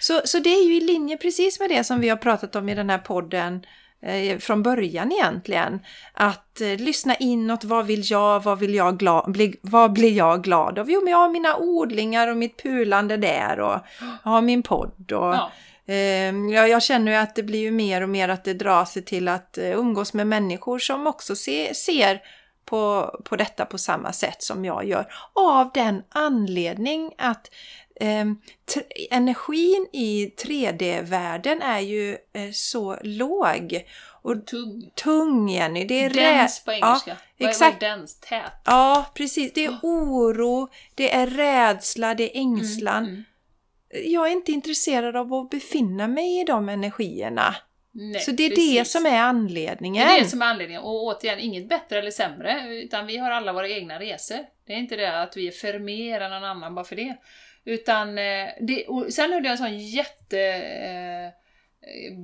[0.00, 2.68] Så, så det är ju i linje precis med det som vi har pratat om
[2.68, 3.66] i den här podden
[4.40, 5.80] från början egentligen.
[6.12, 10.42] Att eh, lyssna inåt, vad vill jag, vad, vill jag gla, bli, vad blir jag
[10.42, 10.90] glad av?
[10.90, 13.78] Jo, men jag har mina odlingar och mitt pulande där och
[14.24, 15.12] jag har min podd.
[15.12, 15.50] Och, Ja.
[15.86, 18.84] eh, jag, jag känner ju att det blir ju mer och mer att det drar
[18.84, 22.20] sig till att eh, umgås med människor som också se, ser
[22.64, 25.06] på, på detta på samma sätt som jag gör.
[25.34, 27.54] Av den anledning att ehm,
[29.10, 33.84] energin i 3D-världen är ju eh, så låg
[34.22, 34.90] och Tung.
[34.94, 35.84] tung Jenny.
[35.84, 37.16] Det är Dens på engelska.
[37.36, 37.82] Ja, exakt.
[37.82, 38.20] Vad är dens?
[38.20, 38.52] Tät?
[38.64, 39.52] Ja, precis.
[39.52, 43.04] Det är oro, det är rädsla, det är ängslan.
[43.04, 43.24] Mm, mm.
[44.12, 47.56] Jag är inte intresserad av att befinna mig i de energierna.
[47.92, 48.92] Nej, så det är det precis.
[48.92, 50.08] som är Det anledningen.
[50.08, 50.82] är det som är anledningen.
[50.82, 54.38] Och återigen, inget bättre eller sämre, utan vi har alla våra egna resor.
[54.66, 57.16] Det är inte det att vi är för mer än någon annan bara för det.
[57.66, 60.40] Utan, eh, det, och sen hörde jag en sån jätte...
[60.40, 61.30] Eh,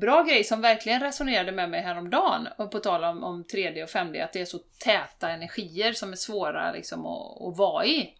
[0.00, 3.88] bra grej som verkligen resonerade med mig häromdagen, och på tal om, om 3D och
[3.88, 8.14] 5D, att det är så täta energier som är svåra liksom, att, att vara i.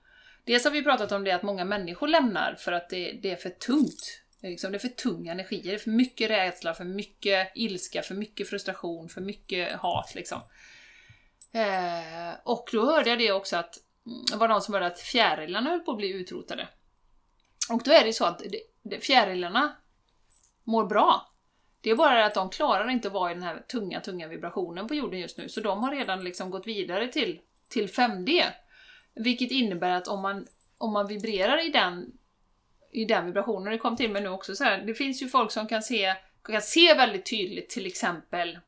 [0.44, 3.36] Dels har vi pratat om det att många människor lämnar för att det, det är
[3.36, 4.22] för tungt.
[4.40, 7.52] Det är Liksom, det är för tunga energier, det är för mycket rädsla, för mycket
[7.54, 10.40] ilska, för mycket frustration, för mycket hat liksom.
[11.52, 15.00] Eh, och då hörde jag det också att mm, det var någon som hörde att
[15.00, 16.68] fjärilarna höll på att bli utrotade.
[17.70, 18.42] Och då är det så att
[19.00, 19.76] fjärilarna
[20.64, 21.32] mår bra.
[21.80, 24.28] Det är bara det att de klarar inte att vara i den här tunga, tunga
[24.28, 28.42] vibrationen på jorden just nu, så de har redan liksom gått vidare till, till 5D.
[29.14, 30.46] Vilket innebär att om man,
[30.78, 32.12] om man vibrerar i den,
[32.92, 35.52] i den vibrationen, det kom till mig nu också så här, det finns ju folk
[35.52, 38.58] som kan se, kan se väldigt tydligt till exempel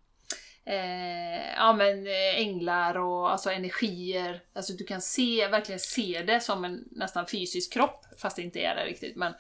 [0.67, 4.43] eh, ja, men, eh, änglar och alltså energier.
[4.53, 8.61] Alltså du kan se, verkligen se det som en nästan fysisk kropp, fast det inte
[8.61, 9.17] är det riktigt.
[9.17, 9.33] Men,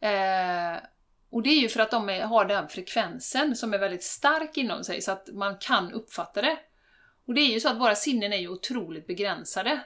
[0.00, 0.82] eh,
[1.30, 4.56] och det är ju för att de är, har den frekvensen som är väldigt stark
[4.56, 6.56] inom sig, så att man kan uppfatta det.
[7.26, 9.80] Och det är ju så att våra sinnen är ju otroligt begränsade.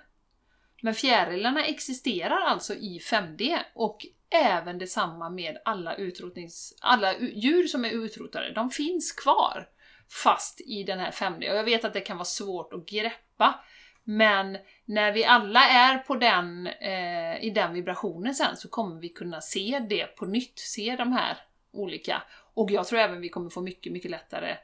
[0.83, 7.85] Men fjärilarna existerar alltså i 5D och även detsamma med alla, utrotnings, alla djur som
[7.85, 8.53] är utrotade.
[8.53, 9.69] De finns kvar
[10.09, 11.51] fast i den här 5D.
[11.51, 13.61] Och jag vet att det kan vara svårt att greppa.
[14.05, 19.09] Men när vi alla är på den, eh, i den vibrationen sen så kommer vi
[19.09, 21.37] kunna se det på nytt, se de här
[21.73, 22.23] olika.
[22.55, 24.57] Och jag tror även vi kommer få mycket, mycket lättare,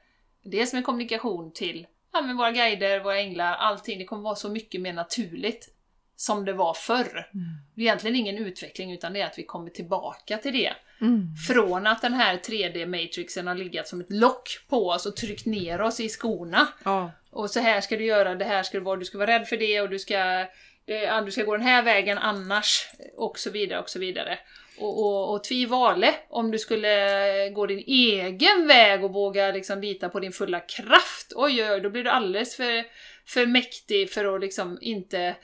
[0.43, 3.99] dels med kommunikation till ja, med våra guider, våra änglar, allting.
[3.99, 5.69] Det kommer vara så mycket mer naturligt
[6.17, 7.31] som det var förr.
[7.75, 10.73] Det är egentligen ingen utveckling utan det är att vi kommer tillbaka till det.
[11.05, 11.37] Mm.
[11.49, 15.81] Från att den här 3D-matrixen har legat som ett lock på oss och tryckt ner
[15.81, 16.69] oss i skorna.
[16.85, 17.11] Ja.
[17.31, 19.49] Och så här ska du göra, det här ska du vara, du ska vara rädd
[19.49, 20.47] för det och du ska,
[20.85, 22.89] det, du ska gå den här vägen annars.
[23.17, 24.39] Och så vidare och så vidare.
[24.79, 30.09] Och, och, och tvivale om du skulle gå din egen väg och våga liksom lita
[30.09, 31.33] på din fulla kraft.
[31.35, 32.85] Oj, oj, oj, då blir du alldeles för,
[33.27, 35.37] för mäktig för att liksom inte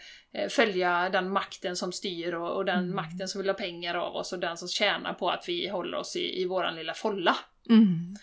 [0.50, 2.96] följa den makten som styr och, och den Mm.
[2.96, 5.98] makten som vill ha pengar av oss och den som tjänar på att vi håller
[5.98, 7.36] oss i, i våran lilla folla.
[7.70, 8.16] Mm.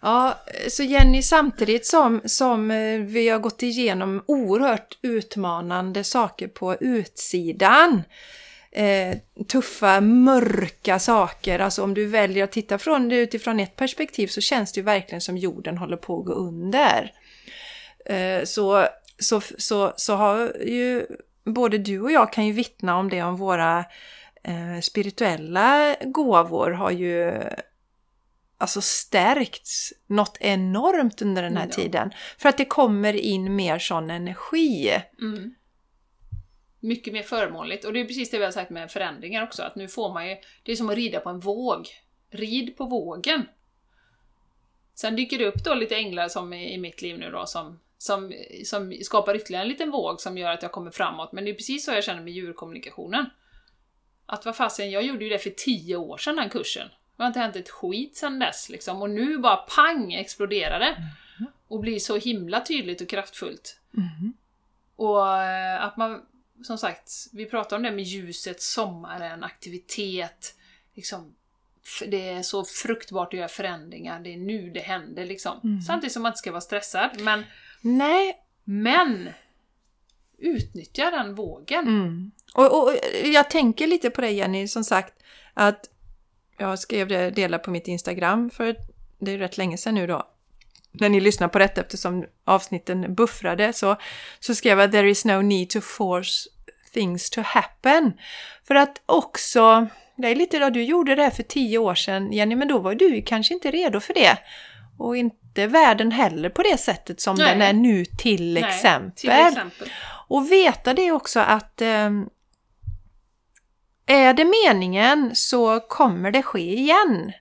[0.00, 6.76] Ja, så Jenny, samtidigt som, som eh, vi har gått igenom oerhört utmanande saker på
[6.80, 8.02] utsidan,
[8.72, 9.16] eh,
[9.48, 14.40] tuffa, mörka saker, alltså om du väljer att titta från det utifrån ett perspektiv så
[14.40, 17.12] känns det ju verkligen som jorden håller på att gå under.
[18.06, 18.86] Eh, så,
[19.18, 21.06] så, så, så har ju
[21.46, 23.84] både du och jag kan ju vittna om det om våra
[24.42, 27.42] eh, spirituella gåvor har ju
[28.58, 31.74] alltså stärkts något enormt under den här Ja.
[31.74, 32.10] tiden.
[32.38, 35.02] För att det kommer in mer sån energi.
[35.20, 35.54] Mm.
[36.80, 37.84] Mycket mer förmånligt.
[37.84, 40.28] Och det är precis det vi har sagt med förändringar också, att nu får man
[40.28, 40.36] ju...
[40.62, 41.88] Det är som att rida på en våg.
[42.30, 43.46] Rid på vågen.
[44.94, 47.80] Sen dyker det upp då lite änglar som i, i mitt liv nu då, som,
[47.98, 48.32] som,
[48.64, 51.32] som skapar ytterligare en liten våg som gör att jag kommer framåt.
[51.32, 53.26] Men det är precis så jag känner med djurkommunikationen.
[54.26, 56.88] Att vad fasen, jag gjorde ju det för tio år sedan, den kursen.
[57.16, 59.02] Det har inte hänt ett skit sedan dess liksom.
[59.02, 60.96] Och nu bara pang exploderar det.
[61.68, 63.80] Och blir så himla tydligt och kraftfullt.
[64.96, 66.22] Och eh, att man,
[66.64, 70.54] som sagt, vi pratar om det med ljuset, sommaren, aktivitet.
[70.94, 71.34] Liksom,
[72.06, 75.82] det är så fruktbart att göra förändringar, det är nu det händer liksom.
[75.86, 77.44] Samtidigt som man inte ska vara stressad, men,
[77.86, 79.28] Nej, men
[80.38, 81.86] utnyttja den vågen.
[81.86, 82.30] Mm.
[82.54, 85.14] Och, och jag tänker lite på det Jenny, som sagt,
[85.54, 85.90] att
[86.58, 88.76] jag skrev det, dela på mitt Instagram för
[89.18, 90.28] det är rätt länge sedan nu då.
[90.92, 93.96] När ni lyssnar på detta eftersom avsnitten buffrade så,
[94.40, 96.48] så skrev jag “There is no need to force
[96.92, 98.12] things to happen”.
[98.64, 102.32] För att också, det är lite då du gjorde det här för tio år sedan
[102.32, 104.38] Jenny, men då var du kanske inte redo för det.
[104.98, 107.46] Och inte världen heller på det sättet som Nej.
[107.46, 109.12] den är nu till Nej, exempel.
[109.16, 109.90] Till exempel.
[110.28, 112.10] Och veta det också att eh,
[114.06, 117.32] är det meningen så kommer det ske igen.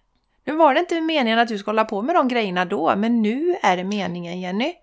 [0.45, 3.21] Nu var det inte meningen att du ska hålla på med de grejerna då, men
[3.21, 4.73] nu är det meningen Jenny.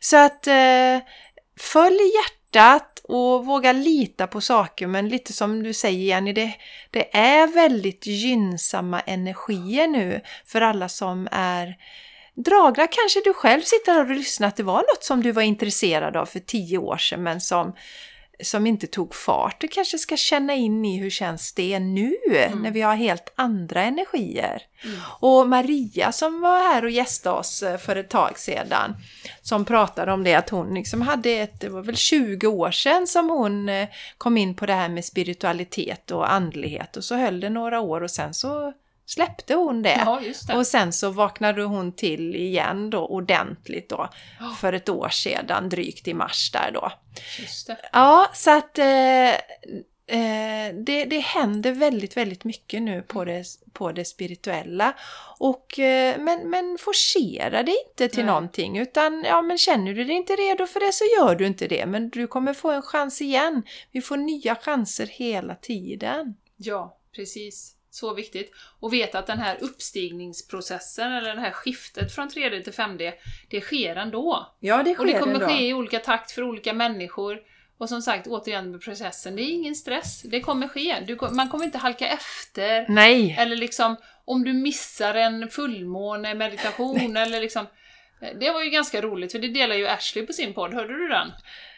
[0.00, 0.98] Så att eh,
[1.60, 6.54] följ hjärtat och våga lita på saker, men lite som du säger Jenny, det,
[6.90, 11.76] det är väldigt gynnsamma energier nu för alla som är
[12.34, 16.16] Dragra kanske du själv sitter och lyssnar att det var något som du var intresserad
[16.16, 17.72] av för tio år sedan men som,
[18.42, 19.60] som inte tog fart.
[19.60, 22.16] Du kanske ska känna in i hur känns det nu
[22.54, 24.62] när vi har helt andra energier.
[25.20, 28.96] Och Maria som var här och gästade oss eh, för ett tag sedan
[29.42, 33.06] som pratade om det att hon liksom hade ett, det var väl 20 år sedan
[33.06, 37.40] som hon eh, kom in på det här med spiritualitet och andlighet och så höll
[37.40, 38.72] det några år och sen så
[39.12, 40.02] släppte hon det.
[40.06, 40.54] Ja, det.
[40.54, 44.08] Och sen så vaknade hon till igen då ordentligt då
[44.60, 46.92] för ett år sedan, drygt i mars där då.
[47.92, 49.30] Ja, så att eh,
[50.06, 54.92] eh, det, det händer väldigt, väldigt mycket nu på det, på det spirituella.
[55.38, 58.34] Och, eh, men, men forcera det inte till Nej.
[58.34, 61.68] någonting utan ja, men känner du dig inte redo för det så gör du inte
[61.68, 61.86] det.
[61.86, 63.62] Men du kommer få en chans igen.
[63.90, 66.34] Vi får nya chanser hela tiden.
[66.56, 67.76] Ja, precis.
[67.94, 68.52] Så viktigt.
[68.80, 73.12] Och veta att den här uppstigningsprocessen, eller det här skiftet från 3D till 5D,
[73.50, 74.54] det sker ändå.
[74.60, 77.40] Ja, det Och det kommer ske i olika takt för olika människor.
[77.78, 80.22] Och som sagt, återigen med processen, det är ingen stress.
[80.22, 80.96] Det kommer ske.
[81.06, 82.86] Du, man kommer inte halka efter.
[82.88, 83.36] Nej!
[83.38, 87.66] Eller liksom, om du missar en fullmåne meditation eller liksom...
[88.40, 91.08] Det var ju ganska roligt, för det delar ju Ashley på sin podd, hörde du
[91.08, 91.28] den?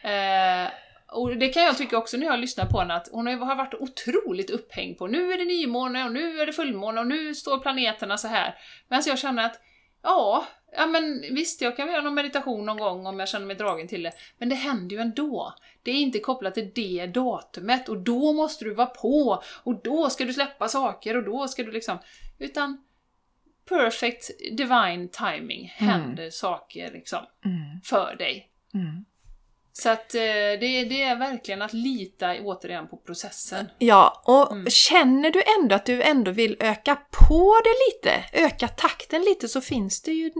[0.03, 0.71] Eh,
[1.15, 3.75] och det kan jag tycka också när jag lyssnar på henne, att hon har varit
[3.75, 7.59] otroligt upphängd på nu är det nymåne och nu är det fullmåne och nu står
[7.59, 8.55] planeterna så här.
[8.89, 9.61] Medan jag känner att,
[10.03, 10.47] ja,
[10.77, 13.89] ja men visst, jag kan göra någon meditation någon gång om jag känner mig dragen
[13.89, 15.55] till det, men det händer ju ändå.
[15.83, 20.11] Det är inte kopplat till det datumet och då måste du vara på och då
[20.11, 21.99] ska du släppa saker och då ska du liksom...
[22.39, 22.85] Utan
[23.69, 28.49] perfect divine timing händer saker liksom Mm, för dig.
[28.75, 29.05] mm.
[29.79, 33.69] Så att eh, det, det är verkligen att lita återigen på processen.
[33.79, 34.71] Ja, och Mm.
[34.71, 36.97] känner du ändå att du ändå vill öka
[37.29, 37.75] på det
[38.11, 40.31] lite, öka takten lite, så finns det ju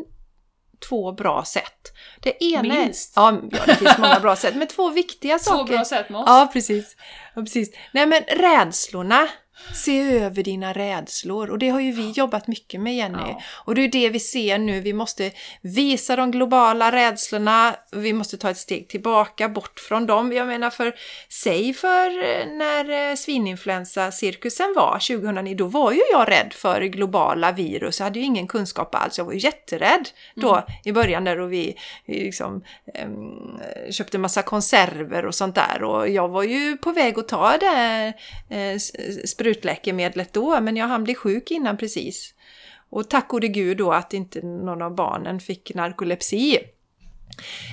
[0.89, 1.93] två bra sätt.
[2.23, 3.17] Det ena Minst.
[3.17, 3.21] är...
[3.23, 5.75] Ja, ja, det finns många bra sätt, men två viktiga Två saker.
[5.75, 6.25] bra sätt med oss.
[6.29, 6.97] Ja, precis.
[7.35, 7.71] ja, precis.
[7.93, 9.29] Nej, men rädslorna.
[9.75, 11.51] Se över dina rädslor.
[11.51, 13.19] Och det har ju vi jobbat mycket med Jenny.
[13.19, 13.41] Ja.
[13.65, 15.31] Och det är det vi ser nu, vi måste
[15.61, 20.33] visa de globala rädslorna, vi måste ta ett steg tillbaka bort från dem.
[20.33, 20.95] Jag menar för,
[21.29, 27.53] säg för eh, när eh, svininfluensa-cirkusen var 2009, då var ju jag rädd för globala
[27.53, 31.41] virus, jag hade ju ingen kunskap alls, jag var ju jätterädd då i början där
[31.41, 31.77] och vi,
[32.07, 32.63] vi liksom,
[32.95, 33.13] em,
[33.93, 35.83] köpte massa konserver och sånt där.
[35.83, 38.13] Och jag var ju på väg att ta det
[38.51, 38.93] eh, s-
[39.45, 42.35] sprutläkemedlet då, men jag hann bli sjuk innan precis.
[42.91, 46.59] Och tack gode gud då att inte någon av barnen fick narkolepsi.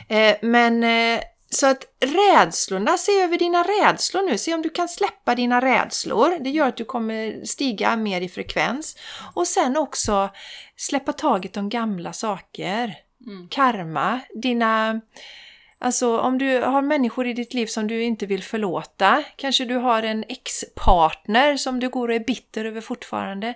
[0.09, 4.89] Eh, men eh, så att rädslorna, se över dina rädslor nu, se om du kan
[4.89, 6.43] släppa dina rädslor.
[6.43, 8.97] Det gör att du kommer stiga mer i frekvens.
[9.33, 10.29] Och sen också
[10.75, 12.95] släppa taget om gamla saker.
[13.25, 13.47] Mm.
[13.49, 15.01] Karma, dina...
[15.83, 19.75] Alltså om du har människor i ditt liv som du inte vill förlåta, kanske du
[19.75, 23.53] har en ex-partner som du går och är bitter över fortfarande.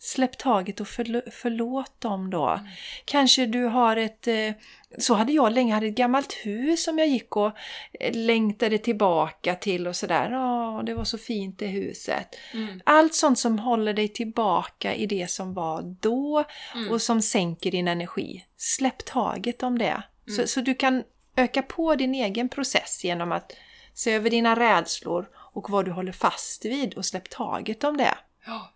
[0.00, 2.60] Släpp taget och förl- förlåt dem då.
[3.04, 4.52] Kanske du har ett, eh,
[4.98, 7.52] så hade jag länge, hade ett gammalt hus som jag gick och
[8.00, 10.30] eh, längtade tillbaka till och sådär.
[10.30, 12.36] Ja, det var så fint det huset.
[12.54, 12.80] Mm.
[12.84, 16.90] Allt sånt som håller dig tillbaka i det som var då Mm.
[16.90, 18.44] och som sänker din energi.
[18.56, 20.02] Släpp taget om det.
[20.26, 20.46] Så, Mm.
[20.46, 21.02] så du kan
[21.38, 23.52] öka på din egen process genom att
[23.94, 28.14] se över dina rädslor och vad du håller fast vid och släpp taget om det.
[28.46, 28.72] Ja.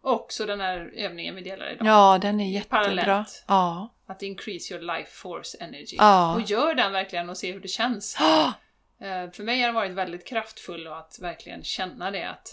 [0.00, 1.86] Också den här övningen vi delar idag.
[1.86, 2.78] Ja, den är jättebra.
[2.82, 3.44] Parallellt.
[3.48, 3.88] Ja.
[4.06, 5.96] Att increase your life force energy.
[5.98, 6.34] Ja.
[6.34, 8.16] Och gör den verkligen och se hur det känns.
[8.20, 8.52] Ah,
[9.02, 12.50] Eh, För mig har den varit väldigt kraftfull och att verkligen känna det att...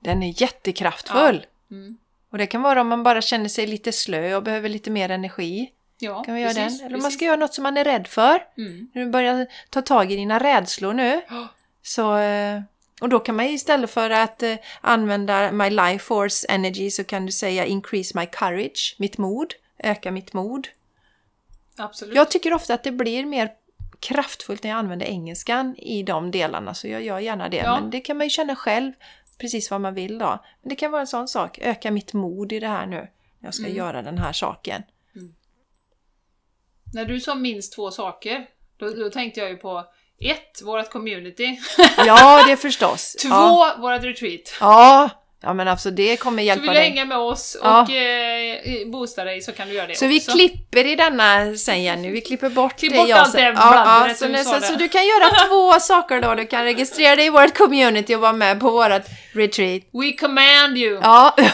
[0.00, 1.46] Den är jättekraftfull.
[1.70, 1.98] Mm.
[2.30, 5.08] Och det kan vara om man bara känner sig lite slö och behöver lite mer
[5.08, 5.72] energi.
[5.98, 6.86] Ja, Kan vi göra precis, den?
[6.86, 8.44] Eller man ska göra något som man är rädd för.
[8.56, 8.90] Mm.
[8.94, 11.20] Du börjar ta tag i dina rädslor nu.
[11.82, 12.60] Så, eh,
[13.00, 17.26] och då kan man istället för att eh, använda My Life Force Energy så kan
[17.26, 20.68] du säga Increase My Courage, mitt mod, öka mitt mod.
[21.76, 22.14] Absolut.
[22.14, 23.50] Jag tycker ofta att det blir mer
[24.00, 27.56] kraftfullt när jag använder engelskan i de delarna så jag gör gärna det.
[27.56, 27.80] Ja.
[27.80, 28.92] Men det kan man ju känna själv
[29.38, 30.44] precis vad man vill då.
[30.62, 33.08] Men det kan vara en sån sak, öka mitt mod i det här nu
[33.40, 33.76] jag ska Mm.
[33.76, 34.82] göra den här saken.
[36.94, 38.46] När du sa minst två saker,
[38.78, 39.84] då, då tänkte jag ju på
[40.20, 41.58] ett, vårt community.
[42.06, 43.12] Ja, det förstås.
[43.22, 44.54] Två, Ja, vårt retreat.
[44.60, 45.10] ja.
[45.42, 46.88] Ja men alltså det kommer Så hjälpa vill du dig.
[46.88, 47.80] hänga med oss och Ja.
[47.90, 50.32] eh, boosta dig så kan du göra det Så vi också.
[50.32, 54.06] klipper i denna sen Jenny, vi klipper bort Klipp det bort jag allt det ja,
[54.08, 56.34] ja, så, du nu- så, så du kan göra två saker då.
[56.34, 59.82] Du kan registrera dig i vårt community och vara med på vårt retreat.
[59.92, 60.98] We command you!
[61.02, 61.50] Ja, ja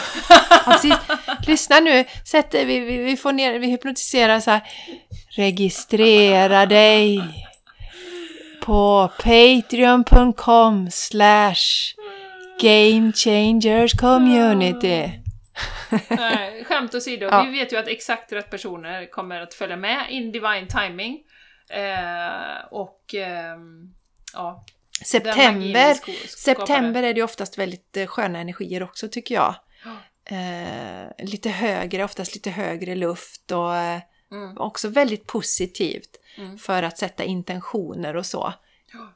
[0.65, 0.93] precis.
[1.47, 4.61] Lyssna nu, Sätt dig, vi, vi, vi får ner, vi hypnotiserar så här.
[5.35, 7.23] Registrera dig
[8.65, 11.93] på patreon.com slash
[12.61, 15.09] game changers community.
[16.09, 17.43] Nej, skämt åsido, Ja.
[17.43, 21.19] vi vet ju att exakt rätt personer kommer att följa med in divine timing.
[21.69, 23.93] Eh, och ehm,
[24.33, 24.65] ja,
[25.05, 25.93] September,
[26.27, 29.55] september är det oftast väldigt eh, sköna energier också tycker jag.
[29.85, 30.35] Ja.
[30.35, 33.99] Eh, lite högre, oftast lite högre luft och eh,
[34.31, 34.57] Mm.
[34.57, 36.57] också väldigt positivt Mm.
[36.57, 38.53] för att sätta intentioner och så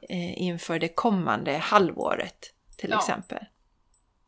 [0.08, 2.98] eh, inför det kommande halvåret till Ja.
[2.98, 3.38] exempel.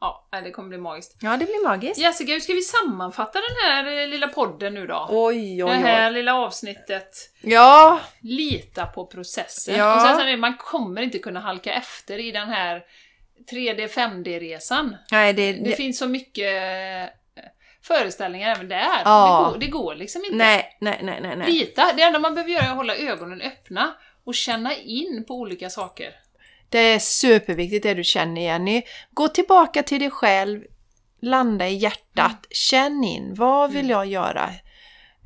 [0.01, 1.17] Ja, det kommer bli magiskt.
[1.21, 1.99] Ja, det blir magiskt.
[1.99, 5.07] Jessica, hur ska vi sammanfatta den här eh, lilla podden nu då?
[5.11, 6.15] Oj, det oj, här oj.
[6.15, 7.17] lilla avsnittet.
[7.41, 9.75] Ja, Lita på processen.
[9.77, 9.95] Ja.
[9.95, 12.85] Och sen det, man kommer inte kunna halka efter i den här
[13.51, 14.97] 3D, 5D-resan.
[15.11, 17.45] nej, det, Det det, finns så mycket eh,
[17.83, 19.03] föreställningar även där.
[19.05, 19.45] Ja.
[19.45, 20.37] Det, går, det går liksom inte.
[20.37, 21.53] nej, nej, nej, nej, nej.
[21.53, 23.95] Lita, det enda man behöver göra är att hålla ögonen öppna
[24.25, 26.15] och känna in på olika saker.
[26.73, 28.83] Det är superviktigt det du känner Jenny.
[29.11, 30.63] Gå tillbaka till dig själv,
[31.23, 33.35] landa i hjärtat, känn in.
[33.35, 33.91] Vad vill Mm.
[33.91, 34.51] jag göra?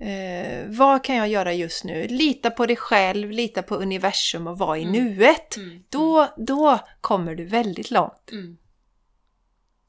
[0.00, 2.06] Eh, vad kan jag göra just nu?
[2.08, 4.92] Lita på dig själv, lita på universum och vara i Mm.
[4.92, 5.56] nuet.
[5.56, 5.84] Mm.
[5.90, 8.30] Då, då kommer du väldigt långt.
[8.32, 8.56] Mm.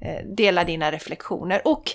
[0.00, 1.62] eh, dela dina reflektioner.
[1.64, 1.90] Och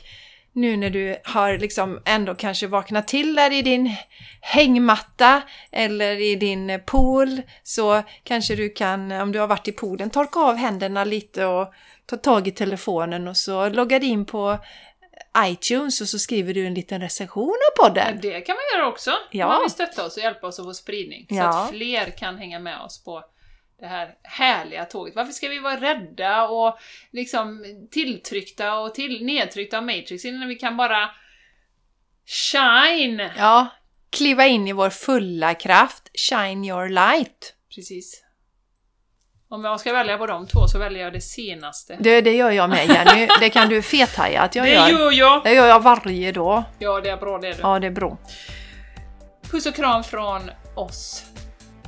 [0.54, 3.95] nu när du har liksom ändå kanske vaknat till där i din
[4.41, 5.41] hängmatta
[5.72, 10.39] eller i din pool så kanske du kan, om du har varit i poolen, torka
[10.39, 11.74] av händerna lite och
[12.06, 14.58] ta tag i telefonen och så loggar in på
[15.38, 18.20] iTunes och så skriver du en liten recension av podden.
[18.22, 19.12] Det kan man göra också.
[19.32, 19.45] Ja.
[19.45, 21.26] Om man vill stötta oss och hjälpa oss att få spridning.
[21.30, 21.64] Så Ja.
[21.64, 23.24] att fler kan hänga med oss på
[23.80, 25.16] det här härliga tåget.
[25.16, 26.80] Varför ska vi vara rädda och
[27.12, 31.10] liksom tilltryckta och till, nedtryckta av Matrix innan vi kan bara
[32.26, 33.30] shine?
[33.38, 33.68] Ja,
[34.10, 37.54] kliva in i vår fulla kraft, shine your light.
[37.76, 38.24] Precis.
[39.52, 41.98] Om jag ska välja på de två så väljer jag det senaste.
[42.00, 44.90] Det, det gör jag med Jenny, det kan du fethaja att jag det gör.
[44.90, 45.44] gör jag!
[45.44, 46.64] Det gör jag varje dag.
[46.80, 47.60] Ja, det är bra det är du.
[47.62, 48.18] Ja, det är bra.
[49.52, 51.24] Puss och kram från oss.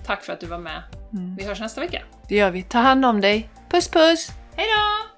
[0.06, 1.01] Tack för att du var med.
[1.14, 1.36] Mm.
[1.36, 2.02] Vi hörs nästa vecka.
[2.28, 2.64] Det gör vi.
[2.64, 3.50] Ta hand om dig.
[3.70, 4.32] Puss puss!
[4.56, 5.11] Hejdå.